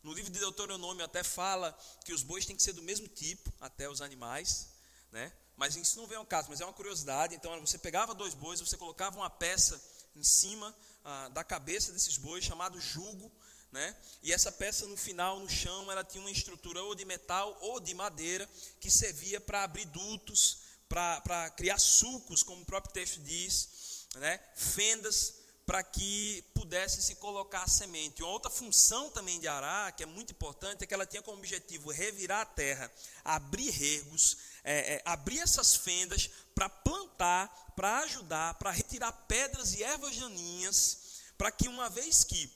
No 0.01 0.11
livro 0.11 0.31
de 0.31 0.39
Deuteronômio 0.39 1.05
até 1.05 1.23
fala 1.23 1.77
que 2.03 2.11
os 2.11 2.23
bois 2.23 2.45
têm 2.45 2.55
que 2.55 2.63
ser 2.63 2.73
do 2.73 2.81
mesmo 2.81 3.07
tipo, 3.07 3.53
até 3.61 3.87
os 3.87 4.01
animais, 4.01 4.69
né? 5.11 5.31
Mas 5.55 5.75
isso 5.75 5.97
não 5.97 6.07
vem 6.07 6.17
ao 6.17 6.25
caso, 6.25 6.49
mas 6.49 6.59
é 6.59 6.65
uma 6.65 6.73
curiosidade. 6.73 7.35
Então 7.35 7.59
você 7.61 7.77
pegava 7.77 8.15
dois 8.15 8.33
bois, 8.33 8.59
você 8.59 8.75
colocava 8.75 9.17
uma 9.17 9.29
peça 9.29 9.81
em 10.15 10.23
cima 10.23 10.75
ah, 11.05 11.29
da 11.29 11.43
cabeça 11.43 11.91
desses 11.91 12.17
bois 12.17 12.43
chamado 12.43 12.81
jugo, 12.81 13.31
né? 13.71 13.95
E 14.23 14.33
essa 14.33 14.51
peça 14.51 14.87
no 14.87 14.97
final, 14.97 15.39
no 15.39 15.49
chão, 15.49 15.91
ela 15.91 16.03
tinha 16.03 16.21
uma 16.21 16.31
estrutura 16.31 16.81
ou 16.81 16.95
de 16.95 17.05
metal 17.05 17.55
ou 17.61 17.79
de 17.79 17.93
madeira 17.93 18.49
que 18.79 18.89
servia 18.89 19.39
para 19.39 19.63
abrir 19.63 19.85
dutos, 19.85 20.59
para 20.89 21.49
criar 21.51 21.77
sulcos, 21.79 22.43
como 22.43 22.61
o 22.61 22.65
próprio 22.65 22.93
texto 22.93 23.19
diz, 23.21 23.76
né? 24.15 24.39
Fendas 24.55 25.35
para 25.67 25.83
que 25.83 26.41
pudesse 26.53 27.01
se 27.01 27.15
colocar 27.15 27.63
a 27.63 27.67
semente. 27.67 28.23
Uma 28.23 28.31
outra 28.31 28.49
função 28.49 29.09
também 29.09 29.37
de 29.37 29.49
arar, 29.49 29.91
que 29.91 30.01
é 30.01 30.05
muito 30.05 30.31
importante, 30.31 30.83
é 30.83 30.87
que 30.87 30.93
ela 30.93 31.05
tinha 31.05 31.21
como 31.21 31.37
objetivo 31.37 31.91
revirar 31.91 32.39
a 32.39 32.45
terra, 32.45 32.89
abrir 33.23 33.69
regos, 33.71 34.37
é, 34.63 34.95
é, 34.95 35.01
abrir 35.03 35.39
essas 35.39 35.75
fendas 35.75 36.29
para 36.55 36.69
plantar, 36.69 37.73
para 37.75 37.99
ajudar, 37.99 38.53
para 38.53 38.71
retirar 38.71 39.11
pedras 39.27 39.73
e 39.73 39.83
ervas 39.83 40.15
daninhas, 40.15 40.99
para 41.37 41.51
que 41.51 41.67
uma 41.67 41.89
vez 41.89 42.23
que, 42.23 42.49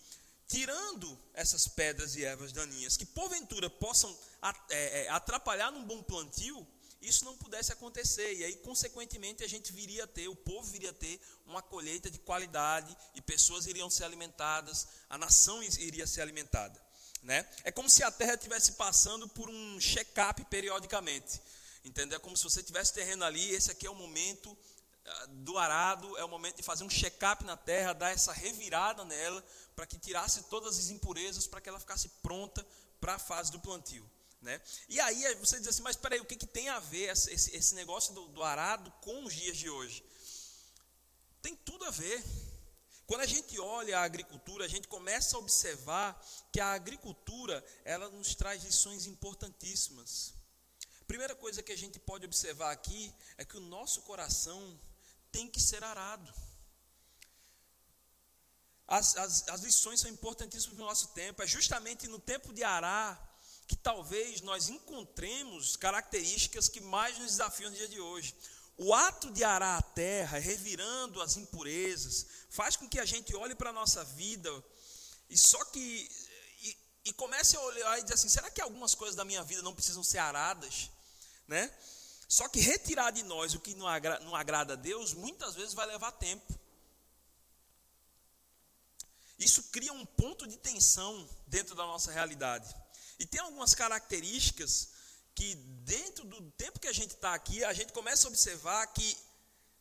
tirando 0.47 1.19
essas 1.33 1.67
pedras 1.67 2.15
e 2.15 2.23
ervas 2.23 2.53
daninhas, 2.53 2.95
que 2.95 3.05
porventura 3.05 3.69
possam 3.69 4.17
é, 4.69 5.01
é, 5.01 5.09
atrapalhar 5.09 5.69
num 5.69 5.83
bom 5.83 6.01
plantio, 6.01 6.65
isso 7.01 7.25
não 7.25 7.35
pudesse 7.35 7.71
acontecer. 7.71 8.33
E 8.35 8.43
aí, 8.43 8.55
consequentemente, 8.57 9.43
a 9.43 9.47
gente 9.47 9.73
viria 9.73 10.03
a 10.03 10.07
ter, 10.07 10.27
o 10.27 10.35
povo 10.35 10.69
viria 10.71 10.91
a 10.91 10.93
ter 10.93 11.19
uma 11.45 11.61
colheita 11.61 12.09
de 12.09 12.19
qualidade 12.19 12.95
e 13.15 13.21
pessoas 13.21 13.65
iriam 13.65 13.89
ser 13.89 14.03
alimentadas, 14.03 14.87
a 15.09 15.17
nação 15.17 15.63
iria 15.63 16.05
ser 16.05 16.21
alimentada. 16.21 16.79
Né? 17.23 17.47
É 17.63 17.71
como 17.71 17.89
se 17.89 18.03
a 18.03 18.11
terra 18.11 18.33
estivesse 18.33 18.73
passando 18.73 19.27
por 19.27 19.49
um 19.49 19.79
check-up 19.79 20.43
periodicamente. 20.45 21.41
Entendeu? 21.83 22.17
É 22.17 22.19
como 22.19 22.37
se 22.37 22.43
você 22.43 22.61
tivesse 22.61 22.93
terreno 22.93 23.23
ali, 23.23 23.51
esse 23.51 23.71
aqui 23.71 23.87
é 23.87 23.89
o 23.89 23.95
momento 23.95 24.55
ah, 25.03 25.25
do 25.29 25.57
arado, 25.57 26.15
é 26.17 26.23
o 26.23 26.29
momento 26.29 26.57
de 26.57 26.63
fazer 26.63 26.83
um 26.83 26.89
check-up 26.89 27.43
na 27.43 27.57
terra, 27.57 27.93
dar 27.93 28.11
essa 28.11 28.31
revirada 28.31 29.03
nela, 29.03 29.43
para 29.75 29.87
que 29.87 29.97
tirasse 29.97 30.43
todas 30.43 30.77
as 30.77 30.89
impurezas, 30.89 31.47
para 31.47 31.59
que 31.59 31.69
ela 31.69 31.79
ficasse 31.79 32.07
pronta 32.21 32.65
para 32.99 33.15
a 33.15 33.19
fase 33.19 33.51
do 33.51 33.59
plantio. 33.59 34.07
Né? 34.41 34.59
E 34.89 34.99
aí 34.99 35.35
você 35.35 35.59
diz 35.59 35.67
assim, 35.67 35.83
mas 35.83 35.95
espera 35.95 36.15
aí, 36.15 36.21
o 36.21 36.25
que, 36.25 36.35
que 36.35 36.47
tem 36.47 36.67
a 36.69 36.79
ver 36.79 37.11
esse, 37.11 37.55
esse 37.55 37.75
negócio 37.75 38.13
do, 38.13 38.27
do 38.29 38.43
arado 38.43 38.91
com 39.01 39.23
os 39.23 39.35
dias 39.35 39.55
de 39.55 39.69
hoje? 39.69 40.03
Tem 41.41 41.55
tudo 41.55 41.85
a 41.85 41.91
ver. 41.91 42.23
Quando 43.05 43.21
a 43.21 43.27
gente 43.27 43.59
olha 43.59 43.99
a 43.99 44.03
agricultura, 44.03 44.65
a 44.65 44.67
gente 44.67 44.87
começa 44.87 45.35
a 45.35 45.39
observar 45.39 46.19
que 46.51 46.59
a 46.59 46.71
agricultura, 46.71 47.63
ela 47.83 48.09
nos 48.09 48.33
traz 48.33 48.63
lições 48.63 49.05
importantíssimas. 49.05 50.33
Primeira 51.05 51.35
coisa 51.35 51.61
que 51.61 51.71
a 51.71 51.77
gente 51.77 51.99
pode 51.99 52.25
observar 52.25 52.71
aqui 52.71 53.13
é 53.37 53.45
que 53.45 53.57
o 53.57 53.61
nosso 53.61 54.01
coração 54.03 54.79
tem 55.31 55.47
que 55.47 55.59
ser 55.59 55.83
arado. 55.83 56.33
As, 58.87 59.15
as, 59.17 59.47
as 59.49 59.61
lições 59.61 59.99
são 59.99 60.09
importantíssimas 60.09 60.77
no 60.77 60.85
nosso 60.85 61.09
tempo. 61.09 61.43
É 61.43 61.47
justamente 61.47 62.07
no 62.07 62.19
tempo 62.19 62.53
de 62.53 62.63
arar 62.63 63.30
que 63.71 63.77
talvez 63.77 64.41
nós 64.41 64.67
encontremos 64.67 65.77
características 65.77 66.67
que 66.67 66.81
mais 66.81 67.17
nos 67.17 67.27
desafiam 67.31 67.71
no 67.71 67.77
dia 67.77 67.87
de 67.87 68.01
hoje. 68.01 68.35
O 68.77 68.93
ato 68.93 69.31
de 69.31 69.45
arar 69.45 69.79
a 69.79 69.81
terra, 69.81 70.39
revirando 70.39 71.21
as 71.21 71.37
impurezas, 71.37 72.25
faz 72.49 72.75
com 72.75 72.89
que 72.89 72.99
a 72.99 73.05
gente 73.05 73.33
olhe 73.33 73.55
para 73.55 73.69
a 73.69 73.73
nossa 73.73 74.03
vida 74.03 74.51
e 75.29 75.37
só 75.37 75.63
que 75.63 76.11
e, 76.63 76.77
e, 77.05 77.13
comece 77.13 77.55
a 77.55 77.61
olhar 77.61 77.97
e 77.99 78.01
dizer 78.01 78.15
assim: 78.15 78.27
será 78.27 78.51
que 78.51 78.59
algumas 78.59 78.93
coisas 78.93 79.15
da 79.15 79.23
minha 79.23 79.41
vida 79.41 79.61
não 79.61 79.73
precisam 79.73 80.03
ser 80.03 80.17
aradas? 80.17 80.91
Né? 81.47 81.73
Só 82.27 82.49
que 82.49 82.59
retirar 82.59 83.11
de 83.11 83.23
nós 83.23 83.53
o 83.53 83.59
que 83.61 83.73
não, 83.75 83.87
agra, 83.87 84.19
não 84.19 84.35
agrada 84.35 84.73
a 84.73 84.75
Deus, 84.75 85.13
muitas 85.13 85.55
vezes 85.55 85.73
vai 85.73 85.85
levar 85.85 86.11
tempo. 86.11 86.59
Isso 89.39 89.63
cria 89.71 89.93
um 89.93 90.05
ponto 90.05 90.45
de 90.45 90.57
tensão 90.57 91.25
dentro 91.47 91.73
da 91.73 91.85
nossa 91.85 92.11
realidade. 92.11 92.80
E 93.21 93.25
tem 93.27 93.39
algumas 93.39 93.75
características 93.75 94.89
que, 95.35 95.53
dentro 95.85 96.25
do 96.25 96.41
tempo 96.53 96.79
que 96.79 96.87
a 96.87 96.91
gente 96.91 97.11
está 97.11 97.35
aqui, 97.35 97.63
a 97.63 97.71
gente 97.71 97.93
começa 97.93 98.27
a 98.27 98.29
observar 98.29 98.87
que 98.87 99.15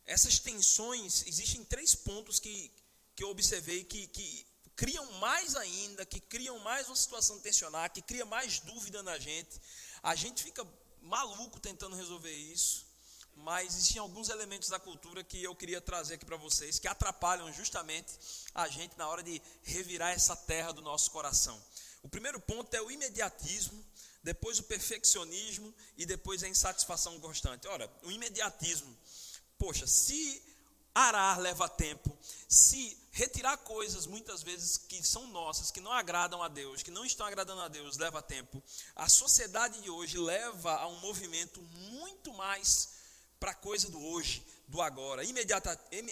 essas 0.04 0.38
tensões, 0.38 1.24
existem 1.26 1.64
três 1.64 1.94
pontos 1.94 2.38
que, 2.38 2.70
que 3.16 3.24
eu 3.24 3.30
observei 3.30 3.82
que, 3.82 4.06
que 4.08 4.46
criam 4.76 5.10
mais 5.12 5.56
ainda, 5.56 6.04
que 6.04 6.20
criam 6.20 6.58
mais 6.58 6.86
uma 6.88 6.96
situação 6.96 7.40
tensionar, 7.40 7.90
que 7.90 8.02
cria 8.02 8.26
mais 8.26 8.60
dúvida 8.60 9.02
na 9.02 9.18
gente. 9.18 9.58
A 10.02 10.14
gente 10.14 10.42
fica 10.42 10.62
maluco 11.00 11.58
tentando 11.58 11.96
resolver 11.96 12.36
isso, 12.36 12.86
mas 13.36 13.74
existem 13.74 14.02
alguns 14.02 14.28
elementos 14.28 14.68
da 14.68 14.78
cultura 14.78 15.24
que 15.24 15.42
eu 15.42 15.56
queria 15.56 15.80
trazer 15.80 16.16
aqui 16.16 16.26
para 16.26 16.36
vocês, 16.36 16.78
que 16.78 16.86
atrapalham 16.86 17.50
justamente 17.54 18.12
a 18.54 18.68
gente 18.68 18.98
na 18.98 19.08
hora 19.08 19.22
de 19.22 19.40
revirar 19.62 20.10
essa 20.10 20.36
terra 20.36 20.72
do 20.72 20.82
nosso 20.82 21.10
coração. 21.10 21.58
O 22.02 22.08
primeiro 22.08 22.40
ponto 22.40 22.74
é 22.74 22.80
o 22.80 22.90
imediatismo, 22.90 23.84
depois 24.22 24.58
o 24.58 24.64
perfeccionismo 24.64 25.74
e 25.96 26.04
depois 26.04 26.42
a 26.42 26.48
insatisfação 26.48 27.18
constante. 27.20 27.66
Ora, 27.68 27.90
o 28.02 28.10
imediatismo, 28.10 28.96
poxa, 29.58 29.86
se 29.86 30.42
arar 30.94 31.38
leva 31.38 31.68
tempo, 31.68 32.16
se 32.48 32.98
retirar 33.12 33.56
coisas 33.58 34.06
muitas 34.06 34.42
vezes 34.42 34.76
que 34.76 35.02
são 35.02 35.26
nossas, 35.28 35.70
que 35.70 35.80
não 35.80 35.92
agradam 35.92 36.42
a 36.42 36.48
Deus, 36.48 36.82
que 36.82 36.90
não 36.90 37.04
estão 37.04 37.26
agradando 37.26 37.60
a 37.60 37.68
Deus, 37.68 37.96
leva 37.96 38.20
tempo. 38.20 38.62
A 38.96 39.08
sociedade 39.08 39.80
de 39.80 39.90
hoje 39.90 40.18
leva 40.18 40.76
a 40.76 40.86
um 40.86 40.98
movimento 41.00 41.62
muito 41.62 42.32
mais 42.34 42.90
para 43.38 43.52
a 43.52 43.54
coisa 43.54 43.88
do 43.88 44.02
hoje, 44.04 44.44
do 44.68 44.82
agora. 44.82 45.22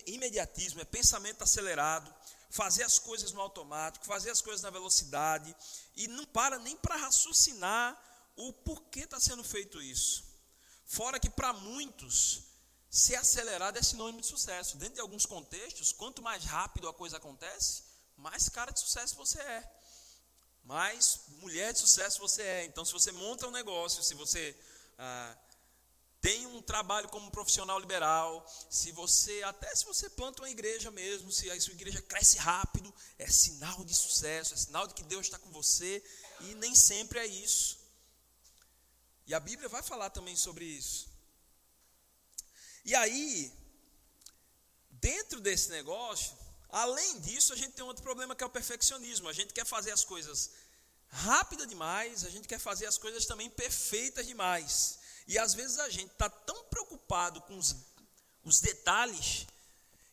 Imediatismo 0.06 0.80
é 0.80 0.84
pensamento 0.84 1.42
acelerado, 1.42 2.12
fazer 2.50 2.82
as 2.82 2.98
coisas 2.98 3.32
no 3.32 3.40
automático, 3.40 4.06
fazer 4.06 4.30
as 4.30 4.40
coisas 4.40 4.62
na 4.62 4.70
velocidade, 4.70 5.54
e 5.96 6.08
não 6.08 6.24
para 6.24 6.58
nem 6.58 6.76
para 6.76 6.96
raciocinar 6.96 7.96
o 8.36 8.52
porquê 8.52 9.00
está 9.00 9.20
sendo 9.20 9.44
feito 9.44 9.82
isso. 9.82 10.24
Fora 10.86 11.20
que 11.20 11.28
para 11.28 11.52
muitos, 11.52 12.44
ser 12.90 13.16
acelerado 13.16 13.78
é 13.78 13.82
sinônimo 13.82 14.20
de 14.20 14.26
sucesso. 14.26 14.78
Dentro 14.78 14.94
de 14.94 15.00
alguns 15.00 15.26
contextos, 15.26 15.92
quanto 15.92 16.22
mais 16.22 16.44
rápido 16.44 16.88
a 16.88 16.94
coisa 16.94 17.18
acontece, 17.18 17.84
mais 18.16 18.48
cara 18.48 18.72
de 18.72 18.80
sucesso 18.80 19.14
você 19.16 19.40
é. 19.40 19.72
Mais 20.64 21.20
mulher 21.40 21.72
de 21.72 21.80
sucesso 21.80 22.18
você 22.20 22.42
é. 22.42 22.64
Então, 22.64 22.84
se 22.84 22.92
você 22.92 23.12
monta 23.12 23.46
um 23.46 23.50
negócio, 23.50 24.02
se 24.02 24.14
você 24.14 24.56
ah, 24.98 25.36
tem 26.20 26.46
um 26.46 26.60
trabalho 26.60 27.08
como 27.08 27.30
profissional 27.30 27.78
liberal, 27.78 28.44
se 28.68 28.90
você, 28.92 29.42
até 29.44 29.74
se 29.74 29.84
você 29.84 30.10
planta 30.10 30.42
uma 30.42 30.50
igreja 30.50 30.90
mesmo, 30.90 31.30
se 31.30 31.50
a 31.50 31.60
sua 31.60 31.74
igreja 31.74 32.02
cresce 32.02 32.38
rápido, 32.38 32.92
é 33.18 33.28
sinal 33.28 33.84
de 33.84 33.94
sucesso, 33.94 34.54
é 34.54 34.56
sinal 34.56 34.86
de 34.86 34.94
que 34.94 35.04
Deus 35.04 35.26
está 35.26 35.38
com 35.38 35.50
você, 35.50 36.02
e 36.40 36.54
nem 36.56 36.74
sempre 36.74 37.20
é 37.20 37.26
isso. 37.26 37.78
E 39.26 39.34
a 39.34 39.40
Bíblia 39.40 39.68
vai 39.68 39.82
falar 39.82 40.10
também 40.10 40.34
sobre 40.34 40.64
isso. 40.64 41.08
E 42.84 42.94
aí, 42.94 43.52
dentro 44.90 45.40
desse 45.40 45.68
negócio, 45.68 46.36
além 46.70 47.20
disso, 47.20 47.52
a 47.52 47.56
gente 47.56 47.74
tem 47.74 47.84
outro 47.84 48.02
problema 48.02 48.34
que 48.34 48.42
é 48.42 48.46
o 48.46 48.50
perfeccionismo. 48.50 49.28
A 49.28 49.32
gente 49.32 49.52
quer 49.52 49.66
fazer 49.66 49.92
as 49.92 50.04
coisas 50.04 50.50
rápida 51.08 51.66
demais, 51.66 52.24
a 52.24 52.30
gente 52.30 52.48
quer 52.48 52.58
fazer 52.58 52.86
as 52.86 52.98
coisas 52.98 53.26
também 53.26 53.48
perfeitas 53.50 54.26
demais. 54.26 54.98
E 55.28 55.38
às 55.38 55.52
vezes 55.52 55.78
a 55.78 55.90
gente 55.90 56.10
está 56.10 56.30
tão 56.30 56.64
preocupado 56.64 57.42
com 57.42 57.56
os, 57.58 57.76
os 58.42 58.60
detalhes, 58.60 59.46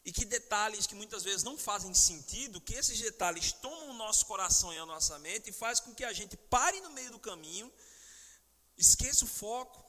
e 0.03 0.11
que 0.11 0.25
detalhes 0.25 0.85
que 0.85 0.93
muitas 0.93 1.23
vezes 1.23 1.41
não 1.41 1.57
fazem 1.57 1.93
sentido, 1.93 2.59
que 2.59 2.73
esses 2.73 2.99
detalhes 2.99 3.53
tomam 3.53 3.91
o 3.91 3.93
nosso 3.93 4.25
coração 4.25 4.73
e 4.73 4.77
a 4.77 4.85
nossa 4.85 5.17
mente 5.19 5.49
e 5.49 5.53
faz 5.53 5.79
com 5.79 5.95
que 5.95 6.03
a 6.03 6.11
gente 6.11 6.35
pare 6.35 6.81
no 6.81 6.91
meio 6.91 7.11
do 7.11 7.17
caminho, 7.17 7.71
esqueça 8.77 9.23
o 9.23 9.27
foco, 9.27 9.83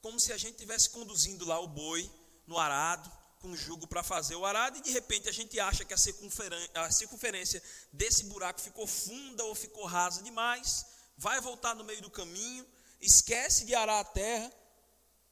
como 0.00 0.20
se 0.20 0.32
a 0.32 0.36
gente 0.36 0.54
estivesse 0.54 0.88
conduzindo 0.88 1.44
lá 1.44 1.58
o 1.58 1.66
boi 1.66 2.08
no 2.46 2.56
arado, 2.56 3.10
com 3.40 3.56
jugo 3.56 3.88
para 3.88 4.04
fazer 4.04 4.36
o 4.36 4.46
arado, 4.46 4.78
e 4.78 4.82
de 4.82 4.90
repente 4.92 5.28
a 5.28 5.32
gente 5.32 5.58
acha 5.58 5.84
que 5.84 5.92
a 5.92 5.98
circunferência, 5.98 6.70
a 6.74 6.90
circunferência 6.92 7.62
desse 7.92 8.24
buraco 8.24 8.60
ficou 8.60 8.86
funda 8.86 9.44
ou 9.44 9.54
ficou 9.54 9.84
rasa 9.84 10.22
demais, 10.22 10.86
vai 11.16 11.40
voltar 11.40 11.74
no 11.74 11.82
meio 11.82 12.00
do 12.00 12.10
caminho, 12.10 12.64
esquece 13.00 13.64
de 13.64 13.74
arar 13.74 14.00
a 14.00 14.04
terra, 14.04 14.59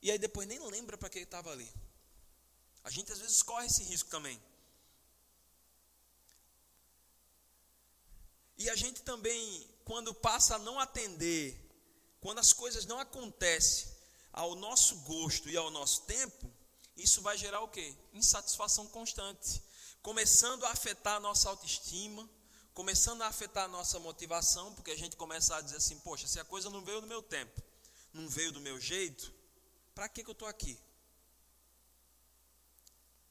e 0.01 0.11
aí 0.11 0.19
depois 0.19 0.47
nem 0.47 0.59
lembra 0.71 0.97
para 0.97 1.09
que 1.09 1.19
ele 1.19 1.25
estava 1.25 1.51
ali. 1.51 1.71
A 2.85 2.91
gente 2.91 3.13
às 3.13 3.19
vezes 3.19 3.43
corre 3.43 3.67
esse 3.67 3.83
risco 3.83 4.09
também. 4.09 4.41
E 8.57 8.69
a 8.69 8.75
gente 8.75 9.03
também, 9.03 9.69
quando 9.85 10.13
passa 10.13 10.57
a 10.57 10.59
não 10.59 10.81
atender, 10.81 11.57
quando 12.21 12.39
as 12.39 12.53
coisas 12.53 12.87
não 12.87 12.99
acontecem 12.99 13.89
ao 14.33 14.55
nosso 14.55 14.97
gosto 15.01 15.49
e 15.49 15.57
ao 15.57 15.71
nosso 15.71 16.03
tempo, 16.03 16.53
isso 16.97 17.23
vai 17.23 17.39
gerar 17.39 17.61
o 17.61 17.69
quê? 17.69 17.95
Insatisfação 18.13 18.87
constante, 18.89 19.63
começando 20.03 20.65
a 20.65 20.71
afetar 20.71 21.17
a 21.17 21.21
nossa 21.21 21.49
autoestima, 21.49 22.29
começando 22.75 23.23
a 23.23 23.29
afetar 23.29 23.65
a 23.65 23.69
nossa 23.69 24.01
motivação, 24.01 24.75
porque 24.75 24.91
a 24.91 24.97
gente 24.97 25.17
começa 25.17 25.55
a 25.55 25.61
dizer 25.61 25.77
assim: 25.77 25.99
poxa, 26.01 26.27
se 26.27 26.41
a 26.41 26.45
coisa 26.45 26.69
não 26.71 26.85
veio 26.85 27.01
no 27.01 27.07
meu 27.07 27.23
tempo, 27.23 27.63
não 28.13 28.29
veio 28.29 28.51
do 28.51 28.61
meu 28.61 28.81
jeito, 28.81 29.33
para 29.99 30.09
que, 30.09 30.23
que 30.23 30.31
eu 30.31 30.33
estou 30.33 30.47
aqui? 30.47 30.79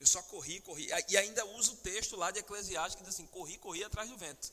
Eu 0.02 0.06
só 0.06 0.22
corri, 0.24 0.60
corri. 0.60 0.90
E 1.08 1.16
ainda 1.16 1.46
uso 1.46 1.72
o 1.72 1.78
texto 1.78 2.18
lá 2.18 2.30
de 2.30 2.40
Eclesiastes 2.40 2.96
que 2.96 3.04
diz 3.06 3.14
assim: 3.14 3.26
corri, 3.28 3.58
corri 3.58 3.86
atrás 3.86 4.10
do 4.10 4.18
vento. 4.18 4.52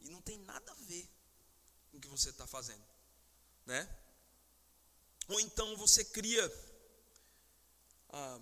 E 0.00 0.10
não 0.10 0.20
tem 0.20 0.36
nada 0.40 0.70
a 0.70 0.74
ver 0.74 1.08
com 1.90 1.96
o 1.96 2.00
que 2.00 2.08
você 2.08 2.28
está 2.28 2.46
fazendo, 2.46 2.84
né? 3.64 3.88
Ou 5.28 5.40
então 5.40 5.74
você 5.78 6.04
cria 6.04 6.44
ah, 8.10 8.40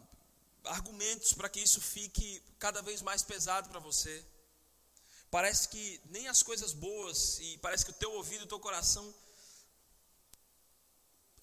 argumentos 0.64 1.34
para 1.34 1.48
que 1.48 1.60
isso 1.60 1.80
fique 1.80 2.42
cada 2.58 2.82
vez 2.82 3.00
mais 3.00 3.22
pesado 3.22 3.68
para 3.68 3.78
você. 3.78 4.26
Parece 5.30 5.68
que 5.68 6.00
nem 6.06 6.26
as 6.26 6.42
coisas 6.42 6.72
boas 6.72 7.38
e 7.38 7.58
parece 7.58 7.84
que 7.84 7.92
o 7.92 8.00
teu 8.02 8.10
ouvido 8.14 8.42
e 8.42 8.44
o 8.46 8.48
teu 8.48 8.58
coração 8.58 9.14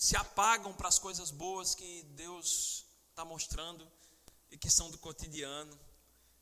se 0.03 0.17
apagam 0.17 0.73
para 0.73 0.89
as 0.89 0.99
coisas 0.99 1.31
boas 1.31 1.73
que 1.73 2.03
Deus 2.09 2.85
está 3.09 3.23
mostrando 3.23 3.89
e 4.51 4.57
que 4.57 4.69
são 4.69 4.91
do 4.91 4.97
cotidiano 4.97 5.79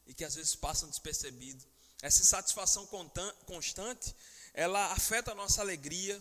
e 0.08 0.16
que 0.16 0.26
às 0.26 0.34
vezes 0.34 0.56
passam 0.56 0.90
despercebido. 0.90 1.64
Essa 2.02 2.24
satisfação 2.24 2.90
constante, 3.46 4.16
ela 4.52 4.92
afeta 4.94 5.34
a 5.34 5.36
nossa 5.36 5.62
alegria 5.62 6.20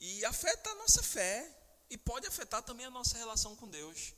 e 0.00 0.24
afeta 0.24 0.68
a 0.68 0.74
nossa 0.74 1.00
fé 1.00 1.48
e 1.88 1.96
pode 1.96 2.26
afetar 2.26 2.60
também 2.60 2.86
a 2.86 2.90
nossa 2.90 3.16
relação 3.16 3.54
com 3.54 3.68
Deus. 3.68 4.12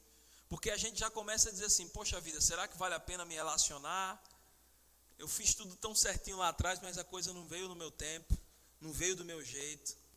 Porque 0.49 0.71
a 0.71 0.79
gente 0.79 0.99
já 0.99 1.11
começa 1.11 1.51
a 1.51 1.53
dizer 1.53 1.67
assim: 1.67 1.87
poxa 1.89 2.19
vida, 2.23 2.41
será 2.41 2.67
que 2.67 2.79
vale 2.79 2.95
a 2.95 3.01
pena 3.01 3.27
me 3.27 3.35
relacionar? 3.35 4.19
Eu 5.19 5.29
fiz 5.29 5.53
tudo 5.53 5.77
tão 5.77 5.95
certinho 5.95 6.39
lá 6.39 6.49
atrás, 6.49 6.81
mas 6.81 6.97
a 6.97 7.05
coisa 7.05 7.35
não 7.35 7.47
veio 7.47 7.69
no 7.69 7.77
meu 7.77 7.91
tempo, 7.91 8.35
não 8.81 8.95
veio 8.95 9.15
do 9.15 9.27
meu 9.27 9.45
jeito. 9.45 10.08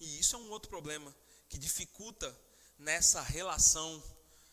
E 0.00 0.18
isso 0.18 0.36
é 0.36 0.38
um 0.38 0.50
outro 0.50 0.68
problema 0.68 1.14
que 1.48 1.58
dificulta 1.58 2.36
nessa 2.78 3.20
relação 3.20 4.02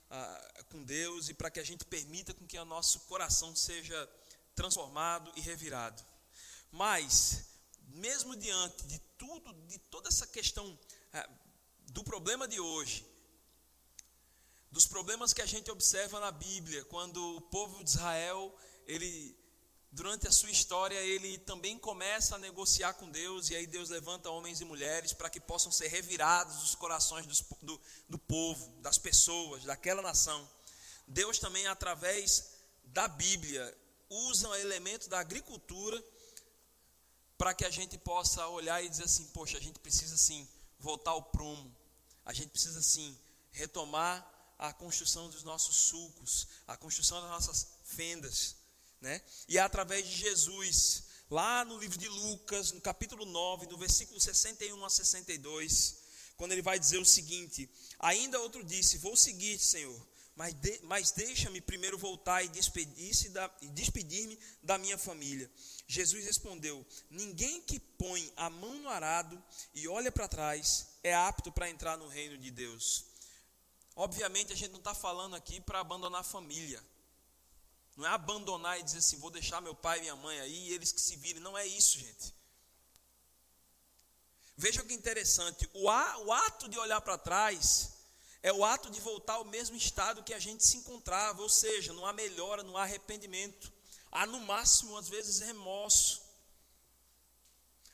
ah, 0.10 0.64
com 0.70 0.84
Deus 0.84 1.30
e 1.30 1.34
para 1.34 1.52
que 1.52 1.60
a 1.60 1.64
gente 1.64 1.86
permita 1.86 2.34
com 2.34 2.48
que 2.48 2.58
o 2.58 2.66
nosso 2.66 3.02
coração 3.02 3.56
seja 3.56 4.10
transformado 4.56 5.32
e 5.36 5.42
revirado. 5.42 6.04
Mas, 6.72 7.46
mesmo 7.90 8.36
diante 8.36 8.86
de 8.88 9.00
tudo, 9.18 9.54
de 9.68 9.78
toda 9.78 10.10
essa 10.10 10.26
questão 10.28 10.78
ah, 11.14 11.30
do 11.88 12.04
problema 12.04 12.48
de 12.48 12.60
hoje, 12.60 13.06
dos 14.72 14.86
problemas 14.88 15.34
que 15.34 15.42
a 15.42 15.46
gente 15.46 15.72
observa 15.72 16.20
na 16.20 16.32
Bíblia, 16.32 16.84
quando 16.86 17.38
o 17.38 17.42
povo 17.42 17.84
de 17.84 17.92
Israel, 17.92 18.54
ele 18.86 19.38
durante 19.96 20.28
a 20.28 20.32
sua 20.32 20.52
história, 20.52 21.00
ele 21.00 21.38
também 21.38 21.80
começa 21.80 22.36
a 22.36 22.38
negociar 22.38 22.94
com 22.96 23.10
Deus, 23.10 23.50
e 23.50 23.56
aí 23.56 23.66
Deus 23.66 23.90
levanta 23.90 24.30
homens 24.30 24.60
e 24.60 24.66
mulheres 24.66 25.14
para 25.14 25.30
que 25.30 25.40
possam 25.40 25.72
ser 25.72 25.88
revirados 25.88 26.62
os 26.64 26.76
corações 26.76 27.26
dos, 27.26 27.42
do, 27.62 27.82
do 28.10 28.20
povo, 28.20 28.68
das 28.82 28.98
pessoas, 28.98 29.64
daquela 29.64 30.02
nação. 30.02 30.48
Deus 31.08 31.40
também, 31.40 31.66
através 31.68 32.52
da 32.84 33.08
Bíblia, 33.08 33.76
usa 34.10 34.60
elementos 34.60 35.08
da 35.08 35.20
agricultura 35.20 36.04
para 37.38 37.54
que 37.54 37.64
a 37.64 37.70
gente 37.70 37.98
possa 37.98 38.46
olhar 38.50 38.84
e 38.84 38.90
dizer 38.90 39.06
assim: 39.06 39.26
poxa, 39.28 39.58
a 39.58 39.62
gente 39.62 39.80
precisa 39.80 40.18
sim 40.18 40.46
voltar 40.78 41.12
ao 41.12 41.24
prumo, 41.24 41.74
a 42.26 42.34
gente 42.34 42.50
precisa 42.50 42.82
sim 42.82 43.18
retomar 43.50 44.30
a 44.60 44.74
construção 44.74 45.30
dos 45.30 45.44
nossos 45.44 45.76
sulcos, 45.76 46.48
a 46.68 46.76
construção 46.76 47.22
das 47.22 47.30
nossas 47.30 47.68
fendas, 47.86 48.55
né? 49.02 49.22
E 49.48 49.58
é 49.58 49.62
através 49.62 50.06
de 50.06 50.16
Jesus, 50.16 51.04
lá 51.30 51.66
no 51.66 51.78
livro 51.78 51.98
de 51.98 52.08
Lucas, 52.08 52.72
no 52.72 52.82
capítulo 52.82 53.26
9, 53.26 53.68
do 53.68 53.78
versículo 53.78 54.20
61 54.20 54.84
a 54.84 54.90
62, 54.90 56.04
quando 56.38 56.52
ele 56.52 56.62
vai 56.62 56.80
dizer 56.80 56.98
o 56.98 57.06
seguinte: 57.06 57.70
Ainda 58.00 58.40
outro 58.40 58.64
disse: 58.64 58.98
Vou 58.98 59.16
seguir, 59.16 59.58
Senhor, 59.60 60.08
mas, 60.36 60.54
de, 60.54 60.80
mas 60.84 61.12
deixa-me 61.12 61.62
primeiro 61.62 61.98
voltar 61.98 62.44
e 62.44 62.50
despedir-me 62.50 63.30
da, 63.30 63.48
despedir 63.74 64.38
da 64.62 64.78
minha 64.78 64.98
família. 64.98 65.50
Jesus 65.88 66.26
respondeu: 66.26 66.86
Ninguém 67.10 67.62
que 67.62 67.80
põe 67.80 68.32
a 68.36 68.50
mão 68.50 68.76
no 68.80 68.90
arado 68.90 69.42
e 69.74 69.88
olha 69.88 70.12
para 70.12 70.28
trás 70.28 70.88
é 71.04 71.14
apto 71.14 71.52
para 71.52 71.70
entrar 71.70 71.98
no 71.98 72.08
reino 72.08 72.38
de 72.38 72.52
Deus. 72.52 73.06
Obviamente, 73.96 74.52
a 74.52 74.56
gente 74.56 74.72
não 74.72 74.80
está 74.80 74.94
falando 74.94 75.36
aqui 75.36 75.62
para 75.62 75.80
abandonar 75.80 76.20
a 76.20 76.24
família. 76.24 76.84
Não 77.96 78.06
é 78.06 78.10
abandonar 78.10 78.80
e 78.80 78.84
dizer 78.84 78.98
assim, 78.98 79.18
vou 79.18 79.32
deixar 79.32 79.62
meu 79.62 79.74
pai 79.74 80.00
e 80.00 80.02
minha 80.02 80.16
mãe 80.16 80.40
aí, 80.40 80.68
e 80.68 80.74
eles 80.74 80.92
que 80.92 81.00
se 81.00 81.16
virem. 81.16 81.42
Não 81.42 81.58
é 81.58 81.66
isso, 81.66 81.98
gente. 81.98 82.36
Veja 84.58 84.84
que 84.84 84.94
interessante. 84.94 85.70
O 85.74 85.90
ato 86.32 86.68
de 86.68 86.78
olhar 86.78 87.02
para 87.02 87.18
trás 87.18 87.94
é 88.44 88.52
o 88.52 88.64
ato 88.64 88.90
de 88.90 89.00
voltar 89.02 89.34
ao 89.34 89.46
mesmo 89.46 89.76
estado 89.76 90.24
que 90.24 90.34
a 90.34 90.40
gente 90.40 90.66
se 90.66 90.78
encontrava. 90.78 91.42
Ou 91.42 91.50
seja, 91.50 91.94
não 91.94 92.06
há 92.06 92.14
melhora, 92.14 92.64
não 92.64 92.78
há 92.78 92.84
arrependimento. 92.84 93.72
Há 94.12 94.26
no 94.26 94.40
máximo, 94.42 94.98
às 94.98 95.10
vezes, 95.10 95.40
remorso. 95.40 96.22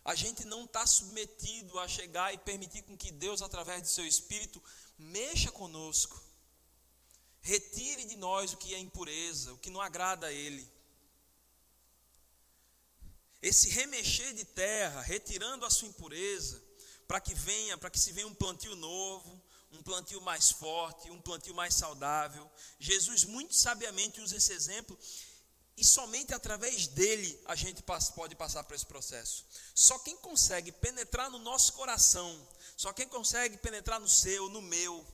A 0.04 0.16
gente 0.16 0.46
não 0.46 0.66
está 0.66 0.86
submetido 0.86 1.78
a 1.80 1.88
chegar 1.88 2.34
e 2.34 2.38
permitir 2.40 2.82
com 2.84 2.98
que 2.98 3.12
Deus, 3.12 3.42
através 3.42 3.84
do 3.84 3.88
seu 3.88 4.06
Espírito, 4.06 4.62
mexa 4.98 5.52
conosco. 5.52 6.20
Retire 7.42 8.06
de 8.06 8.16
nós 8.16 8.54
o 8.54 8.58
que 8.58 8.74
é 8.76 8.80
impureza, 8.80 9.54
o 9.54 9.58
que 9.58 9.70
não 9.70 9.82
agrada 9.82 10.28
a 10.28 10.32
Ele. 10.32 10.68
Esse 13.42 13.70
remexer 13.70 14.34
de 14.36 14.46
terra, 14.46 15.02
retirando 15.02 15.66
a 15.66 15.70
sua 15.70 15.88
impureza, 15.88 16.64
para 17.08 17.20
que 17.20 17.34
venha, 17.34 17.78
para 17.78 17.90
que 17.90 18.00
se 18.00 18.12
venha 18.12 18.28
um 18.28 18.34
plantio 18.34 18.76
novo, 18.76 19.42
um 19.72 19.82
plantio 19.82 20.22
mais 20.22 20.52
forte, 20.52 21.10
um 21.10 21.20
plantio 21.20 21.56
mais 21.56 21.74
saudável. 21.74 22.50
Jesus 22.80 23.24
muito 23.24 23.56
sabiamente 23.56 24.22
usa 24.22 24.38
esse 24.38 24.54
exemplo 24.54 24.98
e 25.76 25.84
somente 25.84 26.34
através 26.34 26.88
dele 26.88 27.42
a 27.46 27.56
gente 27.56 27.82
pode 28.16 28.36
passar 28.36 28.64
por 28.64 28.76
esse 28.76 28.86
processo. 28.86 29.46
Só 29.74 29.98
quem 30.00 30.16
consegue 30.18 30.72
penetrar 30.72 31.32
no 31.32 31.40
nosso 31.40 31.74
coração, 31.74 32.48
só 32.78 32.94
quem 32.94 33.08
consegue 33.08 33.58
penetrar 33.58 34.00
no 34.00 34.08
seu, 34.08 34.50
no 34.50 34.62
meu 34.62 35.06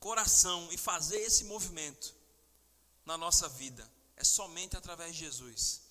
coração 0.00 0.68
e 0.72 0.76
fazer 0.76 1.20
esse 1.20 1.44
movimento 1.44 2.14
na 3.04 3.16
nossa 3.16 3.48
vida 3.48 3.88
é 4.16 4.24
somente 4.24 4.76
através 4.76 5.14
de 5.14 5.20
Jesus. 5.20 5.82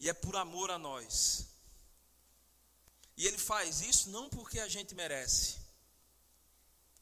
E 0.00 0.08
é 0.08 0.12
por 0.12 0.34
amor 0.36 0.70
a 0.70 0.78
nós. 0.78 1.46
E 3.16 3.26
ele 3.26 3.38
faz 3.38 3.80
isso 3.80 4.10
não 4.10 4.28
porque 4.28 4.58
a 4.58 4.68
gente 4.68 4.94
merece, 4.94 5.58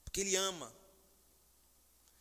porque 0.04 0.20
ele 0.20 0.36
ama. 0.36 0.72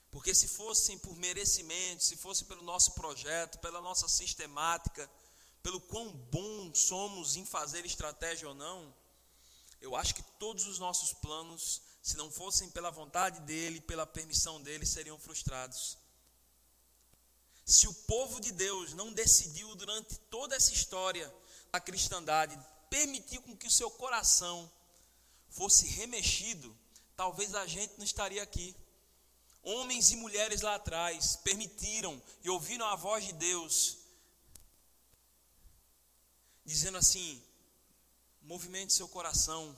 Porque 0.09 0.33
se 0.33 0.47
fossem 0.47 0.97
por 0.97 1.15
merecimento, 1.15 2.03
se 2.03 2.15
fosse 2.17 2.45
pelo 2.45 2.63
nosso 2.63 2.93
projeto, 2.93 3.59
pela 3.59 3.81
nossa 3.81 4.07
sistemática, 4.07 5.09
pelo 5.63 5.79
quão 5.79 6.11
bom 6.11 6.73
somos 6.73 7.35
em 7.35 7.45
fazer 7.45 7.85
estratégia 7.85 8.47
ou 8.47 8.53
não, 8.53 8.93
eu 9.79 9.95
acho 9.95 10.13
que 10.13 10.23
todos 10.37 10.65
os 10.67 10.79
nossos 10.79 11.13
planos, 11.13 11.81
se 12.01 12.17
não 12.17 12.31
fossem 12.31 12.69
pela 12.69 12.89
vontade 12.89 13.39
dele, 13.41 13.79
pela 13.79 14.07
permissão 14.07 14.61
dele, 14.61 14.85
seriam 14.85 15.19
frustrados. 15.19 15.97
Se 17.65 17.87
o 17.87 17.93
povo 17.93 18.41
de 18.41 18.51
Deus 18.51 18.93
não 18.93 19.13
decidiu 19.13 19.75
durante 19.75 20.17
toda 20.29 20.55
essa 20.55 20.73
história 20.73 21.31
da 21.71 21.79
cristandade 21.79 22.59
permitir 22.89 23.39
com 23.39 23.55
que 23.55 23.67
o 23.67 23.71
seu 23.71 23.89
coração 23.91 24.69
fosse 25.49 25.87
remexido, 25.87 26.75
talvez 27.15 27.53
a 27.53 27.67
gente 27.67 27.93
não 27.97 28.03
estaria 28.03 28.41
aqui. 28.41 28.75
Homens 29.63 30.11
e 30.11 30.15
mulheres 30.15 30.61
lá 30.61 30.75
atrás 30.75 31.35
permitiram 31.37 32.21
e 32.43 32.49
ouviram 32.49 32.85
a 32.87 32.95
voz 32.95 33.25
de 33.25 33.33
Deus, 33.33 33.97
dizendo 36.65 36.97
assim: 36.97 37.41
Movimente 38.41 38.91
seu 38.91 39.07
coração. 39.07 39.77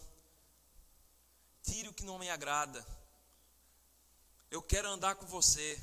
Tire 1.63 1.89
o 1.89 1.93
que 1.93 2.03
não 2.03 2.19
me 2.19 2.29
agrada. 2.29 2.85
Eu 4.51 4.61
quero 4.61 4.89
andar 4.89 5.15
com 5.15 5.25
você. 5.25 5.81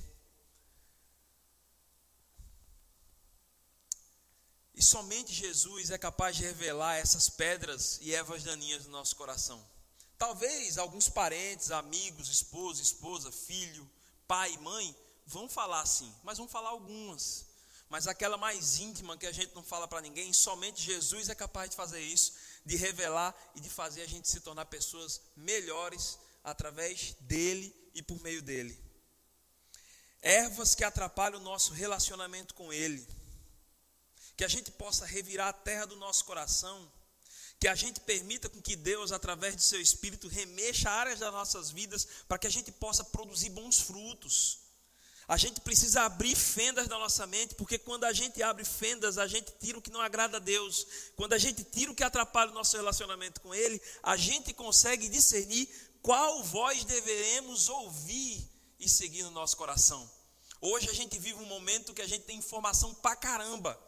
E 4.75 4.83
somente 4.83 5.33
Jesus 5.33 5.91
é 5.91 5.99
capaz 5.99 6.37
de 6.37 6.43
revelar 6.43 6.97
essas 6.97 7.29
pedras 7.29 7.99
e 8.01 8.15
ervas 8.15 8.45
daninhas 8.45 8.85
no 8.85 8.93
nosso 8.93 9.17
coração. 9.17 9.63
Talvez 10.17 10.79
alguns 10.79 11.09
parentes, 11.09 11.71
amigos, 11.71 12.29
esposo, 12.29 12.83
esposa, 12.83 13.33
filho, 13.33 13.91
pai, 14.29 14.57
mãe, 14.59 14.95
vão 15.27 15.49
falar 15.49 15.81
assim, 15.81 16.15
mas 16.23 16.39
vão 16.39 16.47
falar 16.47 16.71
algumas. 16.71 17.47
Mas 17.89 18.07
aquela 18.07 18.37
mais 18.37 18.79
íntima 18.79 19.17
que 19.17 19.27
a 19.27 19.33
gente 19.33 19.55
não 19.55 19.63
fala 19.63 19.89
para 19.89 20.01
ninguém, 20.01 20.33
somente 20.33 20.83
Jesus 20.83 21.29
é 21.29 21.35
capaz 21.35 21.71
de 21.71 21.77
fazer 21.77 22.01
isso 22.01 22.35
de 22.65 22.77
revelar 22.77 23.35
e 23.55 23.61
de 23.61 23.69
fazer 23.69 24.03
a 24.03 24.07
gente 24.07 24.29
se 24.29 24.41
tornar 24.41 24.67
pessoas 24.67 25.21
melhores 25.37 26.19
através 26.45 27.17
dele 27.21 27.75
e 27.95 28.03
por 28.03 28.21
meio 28.21 28.43
dele. 28.43 28.79
Ervas 30.23 30.75
que 30.75 30.85
atrapalham 30.85 31.41
o 31.41 31.45
nosso 31.45 31.73
relacionamento 31.73 32.55
com 32.55 32.73
ele. 32.73 33.07
Que 34.37 34.45
a 34.45 34.49
gente 34.49 34.71
possa 34.71 35.07
revirar 35.07 35.49
a 35.49 35.53
terra 35.53 35.87
do 35.87 35.97
nosso 35.97 36.25
coração. 36.25 36.91
Que 37.59 37.69
a 37.69 37.75
gente 37.75 38.01
permita 38.01 38.49
com 38.49 38.61
que 38.61 38.77
Deus, 38.77 39.13
através 39.13 39.57
de 39.57 39.63
seu 39.63 39.81
Espírito, 39.81 40.29
remexa 40.29 40.91
áreas 40.91 41.19
das 41.19 41.33
nossas 41.33 41.71
vidas 41.71 42.07
para 42.27 42.39
que 42.39 42.47
a 42.47 42.51
gente 42.51 42.71
possa 42.73 43.05
produzir 43.05 43.51
bons 43.51 43.81
frutos. 43.81 44.61
A 45.31 45.37
gente 45.37 45.61
precisa 45.61 46.03
abrir 46.03 46.35
fendas 46.35 46.89
na 46.89 46.99
nossa 46.99 47.25
mente, 47.25 47.55
porque 47.55 47.79
quando 47.79 48.03
a 48.03 48.13
gente 48.13 48.43
abre 48.43 48.65
fendas, 48.65 49.17
a 49.17 49.29
gente 49.29 49.53
tira 49.61 49.79
o 49.79 49.81
que 49.81 49.89
não 49.89 50.01
agrada 50.01 50.39
a 50.39 50.41
Deus. 50.41 50.85
Quando 51.15 51.35
a 51.35 51.39
gente 51.39 51.63
tira 51.63 51.93
o 51.93 51.95
que 51.95 52.03
atrapalha 52.03 52.51
o 52.51 52.55
nosso 52.55 52.77
relacionamento 52.77 53.41
com 53.41 53.55
Ele, 53.55 53.81
a 54.03 54.17
gente 54.17 54.53
consegue 54.53 55.09
discernir 55.09 55.69
qual 56.03 56.43
voz 56.43 56.83
deveremos 56.83 57.69
ouvir 57.69 58.45
e 58.81 58.89
seguir 58.89 59.23
no 59.23 59.31
nosso 59.31 59.57
coração. 59.57 60.11
Hoje 60.61 60.91
a 60.91 60.93
gente 60.93 61.17
vive 61.17 61.39
um 61.39 61.47
momento 61.47 61.95
que 61.95 62.03
a 62.03 62.09
gente 62.09 62.25
tem 62.25 62.37
informação 62.37 62.93
pra 62.95 63.15
caramba. 63.15 63.81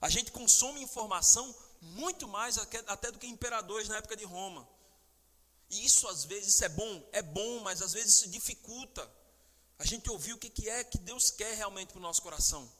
A 0.00 0.08
gente 0.08 0.32
consome 0.32 0.80
informação 0.80 1.54
muito 1.82 2.26
mais 2.26 2.56
até 2.56 3.12
do 3.12 3.18
que 3.18 3.26
imperadores 3.26 3.86
na 3.86 3.98
época 3.98 4.16
de 4.16 4.24
Roma. 4.24 4.66
E 5.68 5.84
isso 5.84 6.08
às 6.08 6.24
vezes 6.24 6.62
é 6.62 6.70
bom, 6.70 7.06
é 7.12 7.20
bom, 7.20 7.60
mas 7.60 7.82
às 7.82 7.92
vezes 7.92 8.14
isso 8.14 8.30
dificulta 8.30 9.06
a 9.78 9.84
gente 9.84 10.10
ouvir 10.10 10.32
o 10.32 10.38
que 10.38 10.68
é 10.68 10.84
que 10.84 10.98
Deus 10.98 11.30
quer 11.30 11.54
realmente 11.56 11.90
para 11.90 11.98
o 11.98 12.02
nosso 12.02 12.22
coração. 12.22 12.70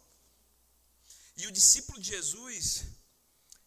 E 1.37 1.47
o 1.47 1.53
discípulo 1.53 2.01
de 2.01 2.09
Jesus, 2.09 2.85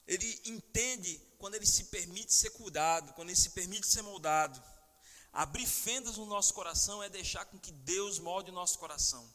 ele 0.07 0.41
entende 0.45 1.21
quando 1.37 1.55
ele 1.55 1.65
se 1.65 1.85
permite 1.85 2.33
ser 2.33 2.49
cuidado, 2.51 3.13
quando 3.13 3.29
ele 3.29 3.37
se 3.37 3.51
permite 3.51 3.85
ser 3.85 4.01
moldado. 4.01 4.61
Abrir 5.31 5.67
fendas 5.67 6.17
no 6.17 6.25
nosso 6.25 6.53
coração 6.53 7.03
é 7.03 7.09
deixar 7.09 7.45
com 7.45 7.59
que 7.59 7.71
Deus 7.71 8.17
molde 8.17 8.49
o 8.49 8.53
nosso 8.53 8.79
coração. 8.79 9.31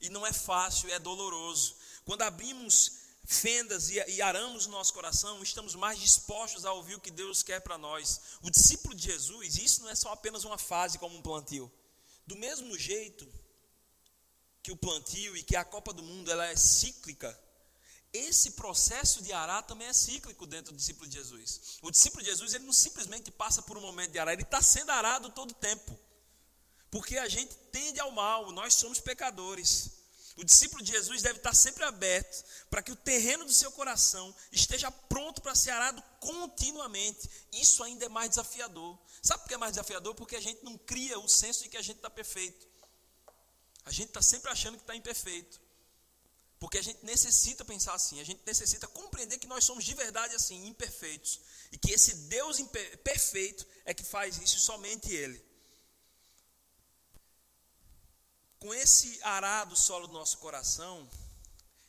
E 0.00 0.08
não 0.08 0.24
é 0.24 0.32
fácil, 0.32 0.88
é 0.90 0.98
doloroso. 0.98 1.76
Quando 2.04 2.22
abrimos 2.22 3.00
fendas 3.26 3.90
e, 3.90 4.22
aramos 4.22 4.66
o 4.66 4.70
nosso 4.70 4.94
coração, 4.94 5.42
estamos 5.42 5.74
mais 5.74 5.98
dispostos 5.98 6.64
a 6.64 6.72
ouvir 6.72 6.94
o 6.94 7.00
que 7.00 7.10
Deus 7.10 7.42
quer 7.42 7.60
para 7.60 7.76
nós. 7.76 8.20
O 8.42 8.50
discípulo 8.50 8.94
de 8.94 9.04
Jesus, 9.04 9.56
isso 9.56 9.82
não 9.82 9.90
é 9.90 9.94
só 9.94 10.12
apenas 10.12 10.44
uma 10.44 10.56
fase 10.58 10.98
como 10.98 11.16
um 11.16 11.22
plantio. 11.22 11.70
Do 12.30 12.36
mesmo 12.36 12.78
jeito 12.78 13.28
que 14.62 14.70
o 14.70 14.76
plantio 14.76 15.36
e 15.36 15.42
que 15.42 15.56
a 15.56 15.64
Copa 15.64 15.92
do 15.92 16.00
Mundo 16.00 16.30
ela 16.30 16.46
é 16.46 16.54
cíclica, 16.54 17.36
esse 18.12 18.52
processo 18.52 19.20
de 19.20 19.32
arar 19.32 19.64
também 19.64 19.88
é 19.88 19.92
cíclico 19.92 20.46
dentro 20.46 20.72
do 20.72 20.76
discípulo 20.76 21.08
de 21.08 21.16
Jesus. 21.16 21.78
O 21.82 21.90
discípulo 21.90 22.22
de 22.22 22.30
Jesus 22.30 22.54
ele 22.54 22.66
não 22.66 22.72
simplesmente 22.72 23.32
passa 23.32 23.62
por 23.62 23.76
um 23.76 23.80
momento 23.80 24.12
de 24.12 24.20
arar, 24.20 24.32
ele 24.32 24.42
está 24.42 24.62
sendo 24.62 24.90
arado 24.92 25.30
todo 25.30 25.50
o 25.50 25.54
tempo. 25.54 25.98
Porque 26.88 27.18
a 27.18 27.28
gente 27.28 27.52
tende 27.72 27.98
ao 27.98 28.12
mal, 28.12 28.52
nós 28.52 28.74
somos 28.74 29.00
pecadores. 29.00 29.90
O 30.36 30.44
discípulo 30.44 30.82
de 30.82 30.92
Jesus 30.92 31.22
deve 31.22 31.38
estar 31.38 31.54
sempre 31.54 31.84
aberto 31.84 32.44
para 32.70 32.82
que 32.82 32.92
o 32.92 32.96
terreno 32.96 33.44
do 33.44 33.52
seu 33.52 33.70
coração 33.72 34.34
esteja 34.52 34.90
pronto 34.90 35.42
para 35.42 35.54
ser 35.54 35.70
arado 35.70 36.02
continuamente. 36.20 37.28
Isso 37.52 37.82
ainda 37.82 38.06
é 38.06 38.08
mais 38.08 38.30
desafiador. 38.30 38.98
Sabe 39.22 39.42
por 39.42 39.48
que 39.48 39.54
é 39.54 39.58
mais 39.58 39.72
desafiador? 39.72 40.14
Porque 40.14 40.36
a 40.36 40.40
gente 40.40 40.64
não 40.64 40.78
cria 40.78 41.18
o 41.18 41.28
senso 41.28 41.62
de 41.62 41.68
que 41.68 41.76
a 41.76 41.82
gente 41.82 41.96
está 41.96 42.08
perfeito. 42.08 42.66
A 43.84 43.90
gente 43.90 44.08
está 44.08 44.22
sempre 44.22 44.50
achando 44.50 44.76
que 44.76 44.82
está 44.82 44.94
imperfeito. 44.94 45.60
Porque 46.58 46.78
a 46.78 46.82
gente 46.82 47.04
necessita 47.04 47.64
pensar 47.64 47.94
assim, 47.94 48.20
a 48.20 48.24
gente 48.24 48.42
necessita 48.46 48.86
compreender 48.86 49.38
que 49.38 49.46
nós 49.46 49.64
somos 49.64 49.82
de 49.82 49.94
verdade 49.94 50.34
assim, 50.34 50.66
imperfeitos. 50.66 51.40
E 51.72 51.78
que 51.78 51.90
esse 51.90 52.14
Deus 52.28 52.58
perfeito 53.02 53.66
é 53.84 53.94
que 53.94 54.04
faz 54.04 54.36
isso, 54.36 54.60
somente 54.60 55.10
Ele. 55.10 55.49
Com 58.60 58.74
esse 58.74 59.18
arado 59.22 59.74
solo 59.74 60.06
do 60.06 60.12
nosso 60.12 60.36
coração, 60.38 61.08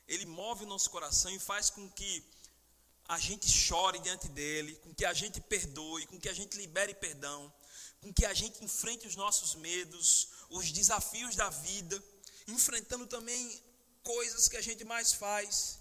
ele 0.07 0.25
move 0.25 0.63
o 0.63 0.67
nosso 0.67 0.89
coração 0.89 1.29
e 1.29 1.37
faz 1.37 1.69
com 1.69 1.89
que 1.89 2.23
a 3.09 3.19
gente 3.19 3.47
chore 3.49 3.99
diante 3.99 4.29
dele, 4.29 4.75
com 4.77 4.93
que 4.93 5.05
a 5.05 5.13
gente 5.13 5.41
perdoe, 5.41 6.07
com 6.07 6.17
que 6.17 6.29
a 6.29 6.33
gente 6.33 6.57
libere 6.57 6.95
perdão, 6.95 7.53
com 7.99 8.13
que 8.13 8.25
a 8.25 8.33
gente 8.33 8.63
enfrente 8.63 9.05
os 9.05 9.17
nossos 9.17 9.53
medos, 9.55 10.29
os 10.49 10.71
desafios 10.71 11.35
da 11.35 11.49
vida, 11.49 12.01
enfrentando 12.47 13.05
também 13.05 13.61
coisas 14.01 14.47
que 14.47 14.55
a 14.55 14.61
gente 14.61 14.85
mais 14.85 15.11
faz 15.11 15.77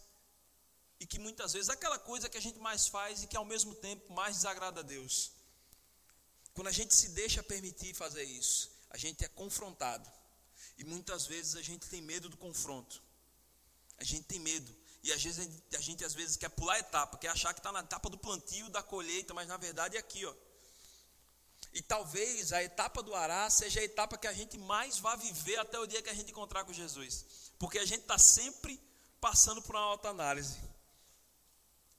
e 0.98 1.06
que 1.06 1.20
muitas 1.20 1.52
vezes 1.52 1.70
aquela 1.70 2.00
coisa 2.00 2.28
que 2.28 2.36
a 2.36 2.42
gente 2.42 2.58
mais 2.58 2.88
faz 2.88 3.22
e 3.22 3.28
que 3.28 3.36
ao 3.36 3.44
mesmo 3.44 3.76
tempo 3.76 4.12
mais 4.12 4.36
desagrada 4.36 4.80
a 4.80 4.82
Deus. 4.82 5.30
Quando 6.52 6.66
a 6.66 6.72
gente 6.72 6.92
se 6.94 7.10
deixa 7.10 7.44
permitir 7.44 7.94
fazer 7.94 8.24
isso, 8.24 8.70
a 8.90 8.98
gente 8.98 9.24
é 9.24 9.28
confrontado 9.28 10.19
e 10.80 10.84
muitas 10.84 11.26
vezes 11.26 11.56
a 11.56 11.62
gente 11.62 11.86
tem 11.88 12.00
medo 12.00 12.30
do 12.30 12.38
confronto. 12.38 13.02
A 13.98 14.04
gente 14.04 14.24
tem 14.24 14.38
medo. 14.40 14.74
E 15.02 15.12
às 15.12 15.22
vezes 15.22 15.62
a 15.74 15.80
gente 15.80 16.02
às 16.02 16.14
vezes 16.14 16.38
quer 16.38 16.48
pular 16.48 16.74
a 16.74 16.78
etapa, 16.78 17.18
quer 17.18 17.28
achar 17.28 17.52
que 17.52 17.60
está 17.60 17.70
na 17.70 17.80
etapa 17.80 18.08
do 18.08 18.16
plantio, 18.16 18.70
da 18.70 18.82
colheita, 18.82 19.34
mas 19.34 19.46
na 19.46 19.58
verdade 19.58 19.98
é 19.98 20.00
aqui, 20.00 20.24
ó. 20.24 20.34
E 21.74 21.82
talvez 21.82 22.54
a 22.54 22.62
etapa 22.62 23.02
do 23.02 23.14
ará 23.14 23.50
seja 23.50 23.78
a 23.78 23.84
etapa 23.84 24.16
que 24.16 24.26
a 24.26 24.32
gente 24.32 24.56
mais 24.56 24.98
vai 24.98 25.18
viver 25.18 25.58
até 25.58 25.78
o 25.78 25.86
dia 25.86 26.00
que 26.00 26.08
a 26.08 26.14
gente 26.14 26.30
encontrar 26.30 26.64
com 26.64 26.72
Jesus. 26.72 27.26
Porque 27.58 27.78
a 27.78 27.84
gente 27.84 28.00
está 28.00 28.16
sempre 28.16 28.80
passando 29.20 29.60
por 29.60 29.76
uma 29.76 29.84
alta 29.84 30.08
análise. 30.08 30.56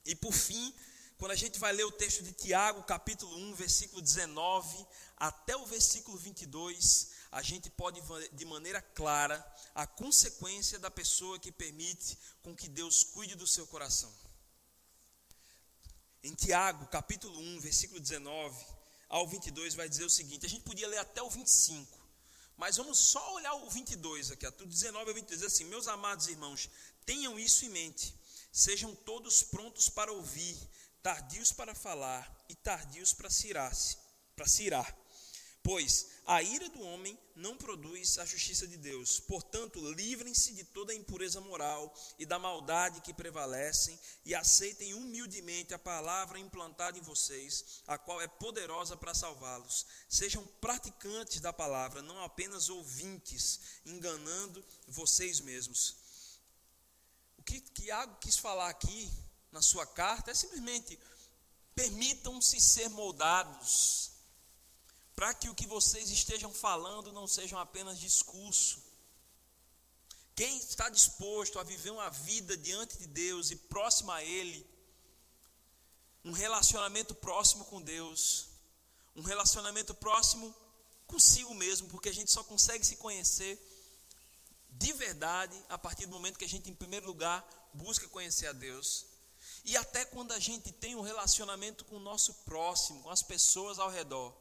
E 0.04 0.16
por 0.16 0.34
fim, 0.34 0.74
quando 1.20 1.34
a 1.34 1.36
gente 1.36 1.60
vai 1.60 1.72
ler 1.72 1.86
o 1.86 1.92
texto 1.92 2.24
de 2.24 2.34
Tiago, 2.34 2.82
capítulo 2.82 3.38
1, 3.38 3.54
versículo 3.54 4.02
19 4.02 4.88
até 5.18 5.56
o 5.56 5.68
versículo 5.68 6.18
22, 6.18 7.21
a 7.32 7.42
gente 7.42 7.70
pode 7.70 8.02
de 8.34 8.46
maneira 8.46 8.82
clara 8.82 9.40
a 9.74 9.88
consequência 9.88 10.78
da 10.78 10.92
pessoa 10.92 11.40
que 11.40 11.52
permite 11.52 12.18
com 12.42 12.54
que 12.54 12.68
Deus 12.68 13.04
cuide 13.04 13.36
do 13.36 13.48
seu 13.48 13.66
coração. 13.68 14.14
Em 16.22 16.36
Tiago, 16.36 16.86
capítulo 16.88 17.40
1, 17.40 17.60
versículo 17.62 18.00
19 18.00 18.66
ao 19.08 19.28
22 19.28 19.76
vai 19.76 19.88
dizer 19.88 20.04
o 20.04 20.10
seguinte, 20.10 20.46
a 20.46 20.50
gente 20.50 20.64
podia 20.64 20.88
ler 20.88 21.00
até 21.00 21.22
o 21.22 21.30
25, 21.30 22.00
mas 22.58 22.78
vamos 22.78 22.98
só 22.98 23.34
olhar 23.36 23.54
o 23.56 23.70
22 23.70 24.32
aqui, 24.32 24.50
do 24.52 24.66
19 24.66 25.10
ao 25.10 25.16
22, 25.16 25.44
assim, 25.44 25.66
meus 25.66 25.88
amados 25.88 26.28
irmãos, 26.28 26.70
tenham 27.06 27.40
isso 27.40 27.66
em 27.66 27.70
mente, 27.70 28.16
sejam 28.52 28.94
todos 28.94 29.42
prontos 29.42 29.90
para 29.90 30.12
ouvir, 30.12 30.58
tardios 31.02 31.52
para 31.52 31.74
falar 31.74 32.46
e 32.48 32.56
tardios 32.56 33.14
para 33.14 33.30
cirar-se, 33.30 33.98
para 34.36 34.48
cirar 34.48 35.01
Pois 35.64 36.08
a 36.26 36.42
ira 36.42 36.70
do 36.70 36.82
homem 36.82 37.18
não 37.36 37.56
produz 37.56 38.18
a 38.18 38.26
justiça 38.26 38.68
de 38.68 38.78
Deus. 38.78 39.20
Portanto, 39.20 39.80
livrem-se 39.92 40.54
de 40.54 40.64
toda 40.64 40.92
a 40.92 40.96
impureza 40.96 41.40
moral 41.42 41.94
e 42.18 42.26
da 42.26 42.40
maldade 42.40 43.02
que 43.02 43.14
prevalecem 43.14 44.00
e 44.26 44.34
aceitem 44.34 44.94
humildemente 44.94 45.74
a 45.74 45.80
palavra 45.80 46.40
implantada 46.40 46.98
em 46.98 47.02
vocês, 47.02 47.82
a 47.86 47.98
qual 47.98 48.22
é 48.22 48.28
poderosa 48.28 48.98
para 48.98 49.14
salvá-los. 49.14 49.86
Sejam 50.10 50.46
praticantes 50.60 51.40
da 51.40 51.54
palavra, 51.54 52.02
não 52.02 52.24
apenas 52.24 52.70
ouvintes, 52.70 53.60
enganando 53.86 54.64
vocês 54.88 55.40
mesmos. 55.40 55.96
O 57.38 57.44
que 57.44 57.60
Tiago 57.60 58.18
quis 58.20 58.38
falar 58.38 58.70
aqui 58.70 59.12
na 59.52 59.62
sua 59.62 59.86
carta 59.86 60.32
é 60.32 60.34
simplesmente: 60.34 60.98
permitam-se 61.76 62.60
ser 62.60 62.90
moldados 62.90 64.11
para 65.22 65.36
que 65.36 65.50
o 65.50 65.54
que 65.54 65.68
vocês 65.68 66.10
estejam 66.10 66.52
falando 66.52 67.14
não 67.14 67.28
sejam 67.28 67.60
apenas 67.60 68.00
discurso. 68.00 68.82
Quem 70.36 70.58
está 70.58 70.90
disposto 70.90 71.60
a 71.60 71.64
viver 71.64 71.92
uma 71.92 72.10
vida 72.10 72.58
diante 72.58 72.98
de 72.98 73.06
Deus 73.06 73.52
e 73.52 73.56
próximo 73.56 74.12
a 74.12 74.24
Ele, 74.24 74.66
um 76.26 76.32
relacionamento 76.32 77.14
próximo 77.14 77.66
com 77.66 77.80
Deus, 77.80 78.48
um 79.16 79.22
relacionamento 79.22 79.94
próximo 79.94 80.52
consigo 81.06 81.54
mesmo, 81.54 81.88
porque 81.90 82.10
a 82.10 82.14
gente 82.14 82.32
só 82.32 82.44
consegue 82.44 82.84
se 82.84 82.96
conhecer 82.96 83.60
de 84.72 84.92
verdade 84.94 85.56
a 85.70 85.78
partir 85.78 86.08
do 86.08 86.14
momento 86.14 86.40
que 86.40 86.46
a 86.46 86.50
gente, 86.50 86.68
em 86.68 86.74
primeiro 86.74 87.06
lugar, 87.06 87.48
busca 87.76 88.08
conhecer 88.08 88.48
a 88.48 88.54
Deus. 88.54 89.06
E 89.66 89.78
até 89.78 90.04
quando 90.04 90.32
a 90.32 90.40
gente 90.40 90.72
tem 90.72 90.96
um 90.96 91.02
relacionamento 91.02 91.86
com 91.86 91.98
o 91.98 92.00
nosso 92.00 92.34
próximo, 92.44 93.04
com 93.04 93.12
as 93.12 93.22
pessoas 93.22 93.78
ao 93.78 93.92
redor. 93.92 94.41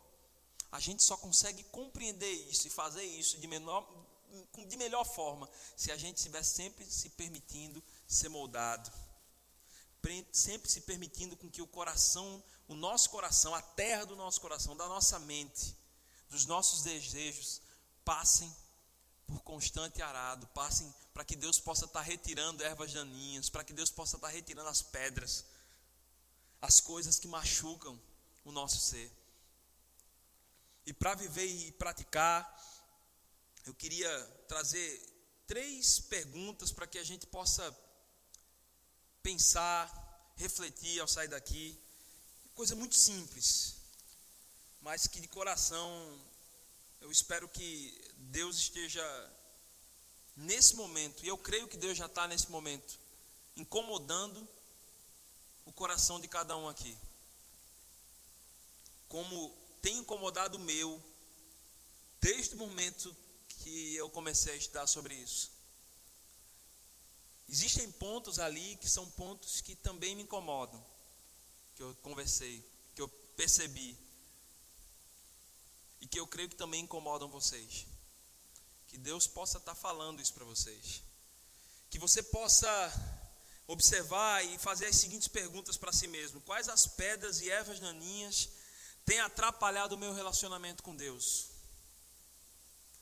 A 0.72 0.78
gente 0.78 1.02
só 1.02 1.16
consegue 1.16 1.64
compreender 1.64 2.30
isso 2.48 2.66
e 2.66 2.70
fazer 2.70 3.02
isso 3.02 3.38
de, 3.38 3.46
menor, 3.46 3.86
de 4.68 4.76
melhor 4.76 5.04
forma 5.04 5.48
se 5.76 5.90
a 5.90 5.96
gente 5.96 6.18
estiver 6.18 6.42
sempre 6.42 6.84
se 6.84 7.08
permitindo 7.10 7.82
ser 8.06 8.28
moldado. 8.28 8.90
Sempre 10.32 10.70
se 10.70 10.80
permitindo 10.82 11.36
com 11.36 11.50
que 11.50 11.60
o 11.60 11.66
coração, 11.66 12.42
o 12.68 12.74
nosso 12.74 13.10
coração, 13.10 13.54
a 13.54 13.60
terra 13.60 14.04
do 14.06 14.16
nosso 14.16 14.40
coração, 14.40 14.76
da 14.76 14.86
nossa 14.86 15.18
mente, 15.18 15.76
dos 16.30 16.46
nossos 16.46 16.82
desejos, 16.82 17.60
passem 18.04 18.54
por 19.26 19.42
constante 19.42 20.00
arado, 20.00 20.46
passem 20.48 20.92
para 21.12 21.24
que 21.24 21.36
Deus 21.36 21.60
possa 21.60 21.84
estar 21.84 22.00
retirando 22.00 22.62
ervas 22.62 22.92
daninhas, 22.92 23.50
para 23.50 23.62
que 23.62 23.72
Deus 23.72 23.90
possa 23.90 24.16
estar 24.16 24.28
retirando 24.28 24.68
as 24.68 24.80
pedras, 24.80 25.44
as 26.62 26.80
coisas 26.80 27.18
que 27.18 27.28
machucam 27.28 28.00
o 28.44 28.52
nosso 28.52 28.80
ser. 28.80 29.19
E 30.86 30.92
para 30.92 31.14
viver 31.14 31.46
e 31.46 31.72
praticar, 31.72 32.40
eu 33.64 33.74
queria 33.74 34.10
trazer 34.48 35.00
três 35.46 36.00
perguntas 36.00 36.72
para 36.72 36.86
que 36.86 36.98
a 36.98 37.04
gente 37.04 37.26
possa 37.26 37.76
pensar, 39.22 40.32
refletir 40.36 41.00
ao 41.00 41.08
sair 41.08 41.28
daqui. 41.28 41.78
Coisa 42.54 42.74
muito 42.74 42.96
simples, 42.96 43.76
mas 44.80 45.06
que 45.06 45.20
de 45.20 45.28
coração 45.28 46.20
eu 47.00 47.10
espero 47.10 47.48
que 47.48 47.98
Deus 48.16 48.56
esteja 48.56 49.02
nesse 50.36 50.74
momento, 50.74 51.24
e 51.24 51.28
eu 51.28 51.36
creio 51.36 51.68
que 51.68 51.76
Deus 51.76 51.96
já 51.96 52.06
está 52.06 52.26
nesse 52.26 52.50
momento, 52.50 52.98
incomodando 53.56 54.48
o 55.66 55.72
coração 55.72 56.18
de 56.20 56.28
cada 56.28 56.56
um 56.56 56.68
aqui. 56.68 56.96
Como 59.08 59.54
tem 59.82 59.98
incomodado 59.98 60.56
o 60.56 60.60
meu, 60.60 61.02
desde 62.20 62.54
o 62.54 62.58
momento 62.58 63.14
que 63.60 63.94
eu 63.94 64.08
comecei 64.10 64.52
a 64.52 64.56
estudar 64.56 64.86
sobre 64.86 65.14
isso. 65.14 65.50
Existem 67.48 67.90
pontos 67.92 68.38
ali 68.38 68.76
que 68.76 68.88
são 68.88 69.10
pontos 69.10 69.60
que 69.60 69.74
também 69.74 70.14
me 70.14 70.22
incomodam, 70.22 70.84
que 71.74 71.82
eu 71.82 71.94
conversei, 71.96 72.64
que 72.94 73.02
eu 73.02 73.08
percebi, 73.36 73.96
e 76.00 76.06
que 76.06 76.18
eu 76.18 76.26
creio 76.26 76.48
que 76.48 76.56
também 76.56 76.82
incomodam 76.82 77.28
vocês. 77.28 77.86
Que 78.86 78.96
Deus 78.96 79.26
possa 79.26 79.58
estar 79.58 79.74
falando 79.74 80.20
isso 80.20 80.32
para 80.32 80.44
vocês. 80.44 81.02
Que 81.90 81.98
você 81.98 82.22
possa 82.22 82.68
observar 83.66 84.44
e 84.44 84.58
fazer 84.58 84.86
as 84.86 84.96
seguintes 84.96 85.28
perguntas 85.28 85.76
para 85.76 85.92
si 85.92 86.06
mesmo: 86.06 86.40
Quais 86.40 86.68
as 86.68 86.86
pedras 86.86 87.40
e 87.40 87.50
ervas 87.50 87.78
daninhas 87.78 88.48
têm 89.10 89.18
atrapalhado 89.18 89.96
o 89.96 89.98
meu 89.98 90.14
relacionamento 90.14 90.84
com 90.84 90.94
Deus? 90.94 91.48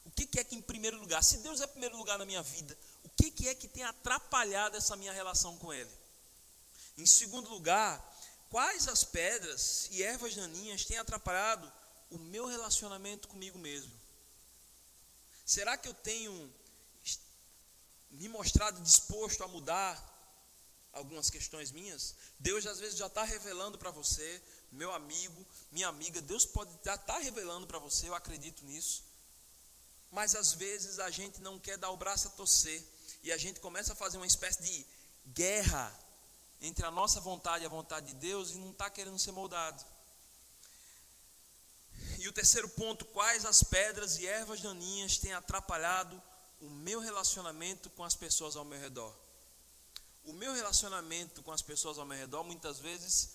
O 0.07 0.11
que, 0.11 0.25
que 0.25 0.41
é 0.41 0.45
que, 0.45 0.57
em 0.57 0.63
primeiro 0.63 0.99
lugar, 0.99 1.23
se 1.23 1.37
Deus 1.39 1.61
é 1.61 1.67
primeiro 1.67 1.99
lugar 1.99 2.19
na 2.19 2.25
minha 2.25 2.43
vida, 2.43 2.75
o 3.05 3.11
que, 3.11 3.31
que 3.31 3.47
é 3.47 3.55
que 3.55 3.69
tem 3.69 3.83
atrapalhado 3.85 4.75
essa 4.75 4.97
minha 4.97 5.13
relação 5.13 5.59
com 5.59 5.71
Ele? 5.71 5.91
Em 6.97 7.05
segundo 7.05 7.51
lugar, 7.51 8.03
quais 8.49 8.89
as 8.89 9.05
pedras 9.05 9.87
e 9.91 10.03
ervas 10.03 10.35
daninhas 10.35 10.87
têm 10.87 10.97
atrapalhado 10.97 11.71
o 12.11 12.17
meu 12.17 12.47
relacionamento 12.47 13.29
comigo 13.29 13.59
mesmo? 13.59 13.93
Será 15.45 15.77
que 15.77 15.89
eu 15.89 15.95
tenho 15.95 16.55
me 18.13 18.31
mostrado 18.31 18.81
disposto 18.81 19.45
a 19.45 19.49
mudar 19.49 20.18
algumas 20.99 21.31
questões 21.31 21.73
minhas? 21.73 22.15
Deus 22.39 22.67
às 22.67 22.79
vezes 22.79 22.99
já 22.99 23.07
está 23.07 23.25
revelando 23.25 23.79
para 23.79 23.91
você, 23.91 24.43
meu 24.71 24.93
amigo, 24.93 25.47
minha 25.73 25.89
amiga, 25.89 26.21
Deus 26.21 26.45
pode 26.45 26.71
já 26.85 26.95
estar 26.95 27.15
tá 27.15 27.19
revelando 27.19 27.67
para 27.67 27.79
você, 27.79 28.09
eu 28.09 28.15
acredito 28.15 28.65
nisso. 28.65 29.05
Mas 30.11 30.35
às 30.35 30.53
vezes 30.53 30.99
a 30.99 31.11
gente 31.11 31.41
não 31.41 31.59
quer 31.59 31.77
dar 31.77 31.91
o 31.91 31.97
braço 31.97 32.29
a 32.29 32.31
torcer 32.31 32.83
e 33.23 33.33
a 33.33 33.37
gente 33.37 33.61
começa 33.61 33.93
a 33.93 33.97
fazer 33.97 34.17
uma 34.17 34.27
espécie 34.27 34.63
de 34.63 34.87
guerra 35.27 35.93
entre 36.61 36.85
a 36.85 36.91
nossa 36.91 37.21
vontade 37.21 37.65
e 37.65 37.67
a 37.67 37.71
vontade 37.71 38.07
de 38.07 38.15
Deus 38.15 38.51
e 38.51 38.59
não 38.59 38.71
está 38.71 38.91
querendo 38.91 39.19
ser 39.19 39.33
moldado. 39.33 39.85
E 42.19 42.27
o 42.27 42.33
terceiro 42.33 42.69
ponto, 42.71 43.05
quais 43.07 43.45
as 43.45 43.63
pedras 43.63 44.19
e 44.19 44.27
ervas 44.27 44.61
daninhas 44.61 45.19
têm 45.19 45.33
atrapalhado 45.33 46.21
o 46.61 46.69
meu 46.69 47.01
relacionamento 47.01 47.89
com 47.91 48.03
as 48.03 48.17
pessoas 48.17 48.57
ao 48.57 48.65
meu 48.65 48.79
redor? 48.79 49.15
O 50.29 50.35
meu 50.35 50.53
relacionamento 50.53 51.43
com 51.43 51.51
as 51.53 51.63
pessoas 51.63 51.97
ao 51.97 52.05
meu 52.05 52.19
redor 52.19 52.45
muitas 52.45 52.79
vezes 52.79 53.31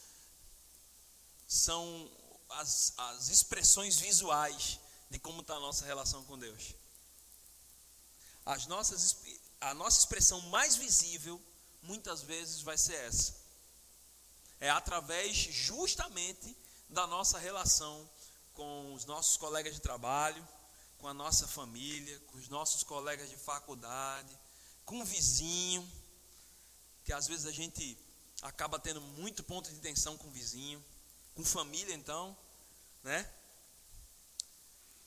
são 1.47 2.11
as, 2.49 2.93
as 2.95 3.29
expressões 3.29 3.97
visuais 3.97 4.79
de 5.09 5.17
como 5.17 5.41
está 5.41 5.55
a 5.55 5.59
nossa 5.59 5.85
relação 5.85 6.23
com 6.25 6.37
Deus. 6.37 6.75
As 8.45 8.67
nossas, 8.67 9.17
a 9.59 9.73
nossa 9.73 10.01
expressão 10.01 10.39
mais 10.51 10.75
visível 10.75 11.41
muitas 11.81 12.21
vezes 12.21 12.61
vai 12.61 12.77
ser 12.77 12.93
essa. 12.93 13.35
É 14.59 14.69
através 14.69 15.35
justamente 15.35 16.55
da 16.89 17.07
nossa 17.07 17.39
relação 17.39 18.07
com 18.53 18.93
os 18.93 19.03
nossos 19.05 19.35
colegas 19.35 19.73
de 19.73 19.81
trabalho, 19.81 20.47
com 20.99 21.07
a 21.07 21.13
nossa 21.13 21.47
família, 21.47 22.19
com 22.27 22.37
os 22.37 22.49
nossos 22.49 22.83
colegas 22.83 23.31
de 23.31 23.35
faculdade, 23.35 24.37
com 24.85 25.01
o 25.01 25.05
vizinho, 25.05 25.91
que 27.03 27.11
às 27.11 27.27
vezes 27.27 27.45
a 27.45 27.51
gente 27.51 27.97
acaba 28.41 28.79
tendo 28.79 29.01
muito 29.01 29.43
ponto 29.43 29.69
de 29.69 29.79
tensão 29.79 30.17
com 30.17 30.27
o 30.27 30.31
vizinho, 30.31 30.83
com 31.35 31.43
família 31.43 31.93
então, 31.93 32.35
né? 33.03 33.29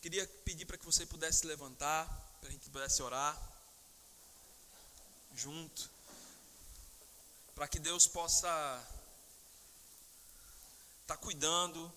Queria 0.01 0.27
pedir 0.45 0.67
para 0.67 0.79
que 0.79 0.85
você 0.85 1.05
pudesse 1.05 1.47
levantar, 1.47 2.07
para 2.41 2.49
a 2.49 2.53
gente 2.53 2.69
pudesse 2.71 3.03
orar 3.03 3.37
junto, 5.35 5.91
para 7.55 7.67
que 7.69 7.79
Deus 7.79 8.07
possa 8.07 8.49
estar 11.03 11.17
tá 11.17 11.17
cuidando 11.17 11.93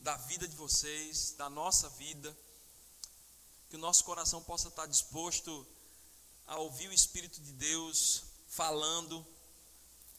da 0.00 0.16
vida 0.16 0.48
de 0.48 0.56
vocês, 0.56 1.32
da 1.32 1.48
nossa 1.50 1.88
vida, 1.90 2.36
que 3.68 3.76
o 3.76 3.78
nosso 3.78 4.02
coração 4.04 4.42
possa 4.42 4.68
estar 4.68 4.86
disposto 4.86 5.66
a 6.46 6.56
ouvir 6.56 6.88
o 6.88 6.92
Espírito 6.92 7.40
de 7.40 7.52
Deus 7.52 8.29
falando 8.50 9.26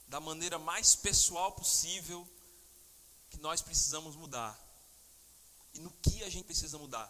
da 0.07 0.19
maneira 0.19 0.57
mais 0.57 0.95
pessoal 0.95 1.51
possível 1.51 2.27
que 3.29 3.37
nós 3.37 3.61
precisamos 3.61 4.15
mudar. 4.15 4.59
E 5.73 5.79
no 5.79 5.91
que 6.01 6.23
a 6.23 6.29
gente 6.29 6.45
precisa 6.45 6.77
mudar? 6.79 7.09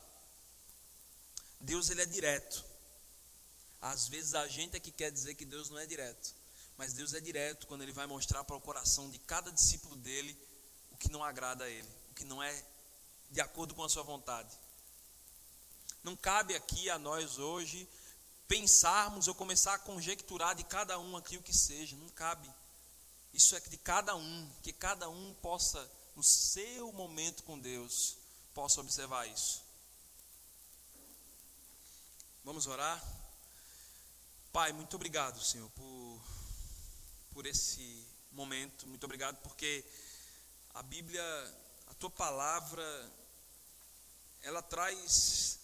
Deus 1.62 1.90
ele 1.90 2.02
é 2.02 2.06
direto. 2.06 2.64
Às 3.82 4.10
vezes 4.10 4.36
a 4.36 4.46
gente 4.50 4.76
é 4.76 4.80
que 4.80 4.92
quer 4.92 5.12
dizer 5.12 5.36
que 5.36 5.46
Deus 5.46 5.70
não 5.70 5.80
é 5.80 5.86
direto, 5.86 6.36
mas 6.78 6.94
Deus 6.94 7.14
é 7.14 7.22
direto 7.22 7.66
quando 7.66 7.82
ele 7.82 7.94
vai 7.94 8.06
mostrar 8.06 8.44
para 8.44 8.56
o 8.56 8.62
coração 8.62 9.10
de 9.10 9.18
cada 9.20 9.50
discípulo 9.50 9.96
dele 9.96 10.38
o 10.92 10.98
que 10.98 11.10
não 11.10 11.24
agrada 11.24 11.64
a 11.64 11.70
ele 11.70 12.02
que 12.22 12.26
não 12.26 12.42
é 12.42 12.66
de 13.32 13.42
acordo 13.42 13.74
com 13.74 13.84
a 13.84 13.90
sua 13.90 14.04
vontade. 14.04 14.56
Não 16.04 16.16
cabe 16.16 16.56
aqui 16.56 16.88
a 16.88 17.00
nós 17.00 17.40
hoje 17.40 17.90
pensarmos 18.52 19.30
ou 19.30 19.34
começar 19.34 19.76
a 19.76 19.80
conjecturar 19.80 20.54
de 20.54 20.66
cada 20.66 21.00
um 21.00 21.16
aqui 21.16 21.38
o 21.38 21.42
que 21.42 21.56
seja, 21.56 21.96
não 21.96 22.10
cabe. 22.10 22.54
Isso 23.34 23.56
é 23.56 23.62
de 23.62 23.78
cada 23.78 24.14
um, 24.14 24.52
que 24.62 24.74
cada 24.74 25.08
um 25.08 25.34
possa, 25.36 25.90
no 26.18 26.22
seu 26.22 26.92
momento 26.92 27.44
com 27.44 27.58
Deus, 27.58 28.18
possa 28.54 28.82
observar 28.82 29.26
isso. 29.26 29.64
Vamos 32.44 32.68
orar? 32.68 33.02
Pai, 34.52 34.74
muito 34.74 34.98
obrigado, 34.98 35.42
Senhor, 35.42 35.70
por, 35.70 36.22
por 37.32 37.46
esse 37.46 38.06
momento. 38.34 38.86
Muito 38.86 39.06
obrigado 39.06 39.38
porque 39.44 39.86
a 40.74 40.84
Bíblia 40.84 41.24
tua 42.02 42.10
palavra 42.10 43.12
ela 44.42 44.64
traz 44.64 45.61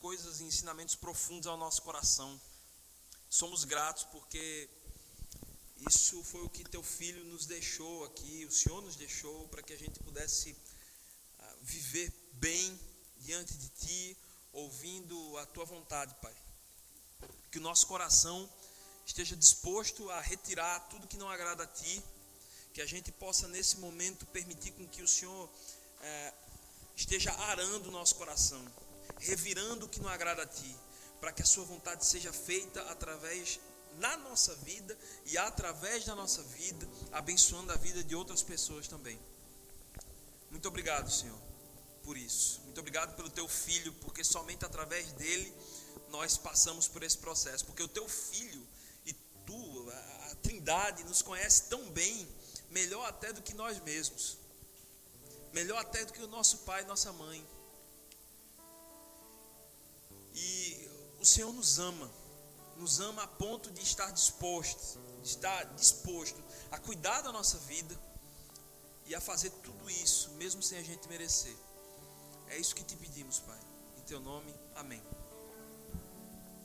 coisas 0.00 0.40
e 0.40 0.44
ensinamentos 0.44 0.94
profundos 0.94 1.46
ao 1.46 1.56
nosso 1.56 1.82
coração. 1.82 2.40
Somos 3.28 3.64
gratos 3.64 4.04
porque 4.04 4.68
isso 5.88 6.22
foi 6.24 6.42
o 6.42 6.48
que 6.48 6.68
teu 6.68 6.82
filho 6.82 7.24
nos 7.26 7.46
deixou 7.46 8.04
aqui, 8.04 8.44
o 8.44 8.52
Senhor 8.52 8.82
nos 8.82 8.96
deixou 8.96 9.46
para 9.48 9.62
que 9.62 9.72
a 9.72 9.78
gente 9.78 10.00
pudesse 10.00 10.56
ah, 11.38 11.54
viver 11.62 12.12
bem 12.32 12.78
diante 13.18 13.54
de 13.54 13.68
ti, 13.68 14.16
ouvindo 14.52 15.36
a 15.38 15.46
tua 15.46 15.64
vontade, 15.64 16.14
Pai. 16.20 16.34
Que 17.52 17.58
o 17.58 17.62
nosso 17.62 17.86
coração 17.86 18.48
esteja 19.06 19.36
disposto 19.36 20.10
a 20.10 20.20
retirar 20.20 20.80
tudo 20.88 21.06
que 21.06 21.16
não 21.16 21.28
agrada 21.28 21.64
a 21.64 21.66
ti 21.66 22.02
que 22.72 22.80
a 22.80 22.86
gente 22.86 23.10
possa 23.12 23.48
nesse 23.48 23.78
momento 23.78 24.24
permitir 24.26 24.72
com 24.72 24.86
que 24.86 25.02
o 25.02 25.08
Senhor 25.08 25.50
é, 26.00 26.32
esteja 26.96 27.32
arando 27.32 27.88
o 27.88 27.92
nosso 27.92 28.14
coração, 28.14 28.64
revirando 29.20 29.86
o 29.86 29.88
que 29.88 30.00
não 30.00 30.08
agrada 30.08 30.42
a 30.42 30.46
Ti, 30.46 30.76
para 31.20 31.32
que 31.32 31.42
a 31.42 31.46
Sua 31.46 31.64
vontade 31.64 32.04
seja 32.04 32.32
feita 32.32 32.80
através 32.90 33.60
na 33.98 34.16
nossa 34.18 34.54
vida 34.56 34.96
e 35.26 35.36
através 35.36 36.04
da 36.04 36.14
nossa 36.14 36.42
vida, 36.42 36.88
abençoando 37.12 37.72
a 37.72 37.76
vida 37.76 38.02
de 38.02 38.14
outras 38.14 38.42
pessoas 38.42 38.88
também. 38.88 39.18
Muito 40.50 40.66
obrigado, 40.68 41.10
Senhor, 41.10 41.38
por 42.02 42.16
isso. 42.16 42.60
Muito 42.64 42.78
obrigado 42.80 43.14
pelo 43.14 43.30
Teu 43.30 43.48
Filho, 43.48 43.92
porque 43.94 44.24
somente 44.24 44.64
através 44.64 45.12
dele 45.12 45.54
nós 46.08 46.36
passamos 46.36 46.88
por 46.88 47.02
esse 47.02 47.18
processo. 47.18 47.64
Porque 47.64 47.82
o 47.82 47.88
Teu 47.88 48.08
Filho 48.08 48.66
e 49.04 49.12
Tu, 49.12 49.90
a 49.90 50.34
Trindade, 50.42 51.04
nos 51.04 51.22
conhece 51.22 51.64
tão 51.64 51.90
bem 51.90 52.28
melhor 52.70 53.04
até 53.06 53.32
do 53.32 53.42
que 53.42 53.54
nós 53.54 53.80
mesmos, 53.80 54.38
melhor 55.52 55.78
até 55.78 56.04
do 56.04 56.12
que 56.12 56.22
o 56.22 56.28
nosso 56.28 56.58
pai 56.58 56.82
e 56.82 56.86
nossa 56.86 57.12
mãe. 57.12 57.46
O 61.20 61.24
Senhor 61.24 61.52
nos 61.52 61.78
ama, 61.78 62.10
nos 62.76 62.98
ama 62.98 63.22
a 63.22 63.26
ponto 63.26 63.70
de 63.70 63.82
estar 63.82 64.10
disposto, 64.10 64.98
de 65.22 65.28
estar 65.28 65.64
disposto 65.74 66.42
a 66.70 66.78
cuidar 66.78 67.20
da 67.20 67.30
nossa 67.30 67.58
vida 67.58 67.98
e 69.04 69.14
a 69.14 69.20
fazer 69.20 69.50
tudo 69.62 69.90
isso, 69.90 70.30
mesmo 70.32 70.62
sem 70.62 70.78
a 70.78 70.82
gente 70.82 71.06
merecer. 71.08 71.56
É 72.48 72.56
isso 72.56 72.74
que 72.74 72.82
te 72.82 72.96
pedimos, 72.96 73.38
Pai. 73.40 73.60
Em 73.98 74.02
teu 74.02 74.20
nome, 74.20 74.54
amém. 74.74 75.02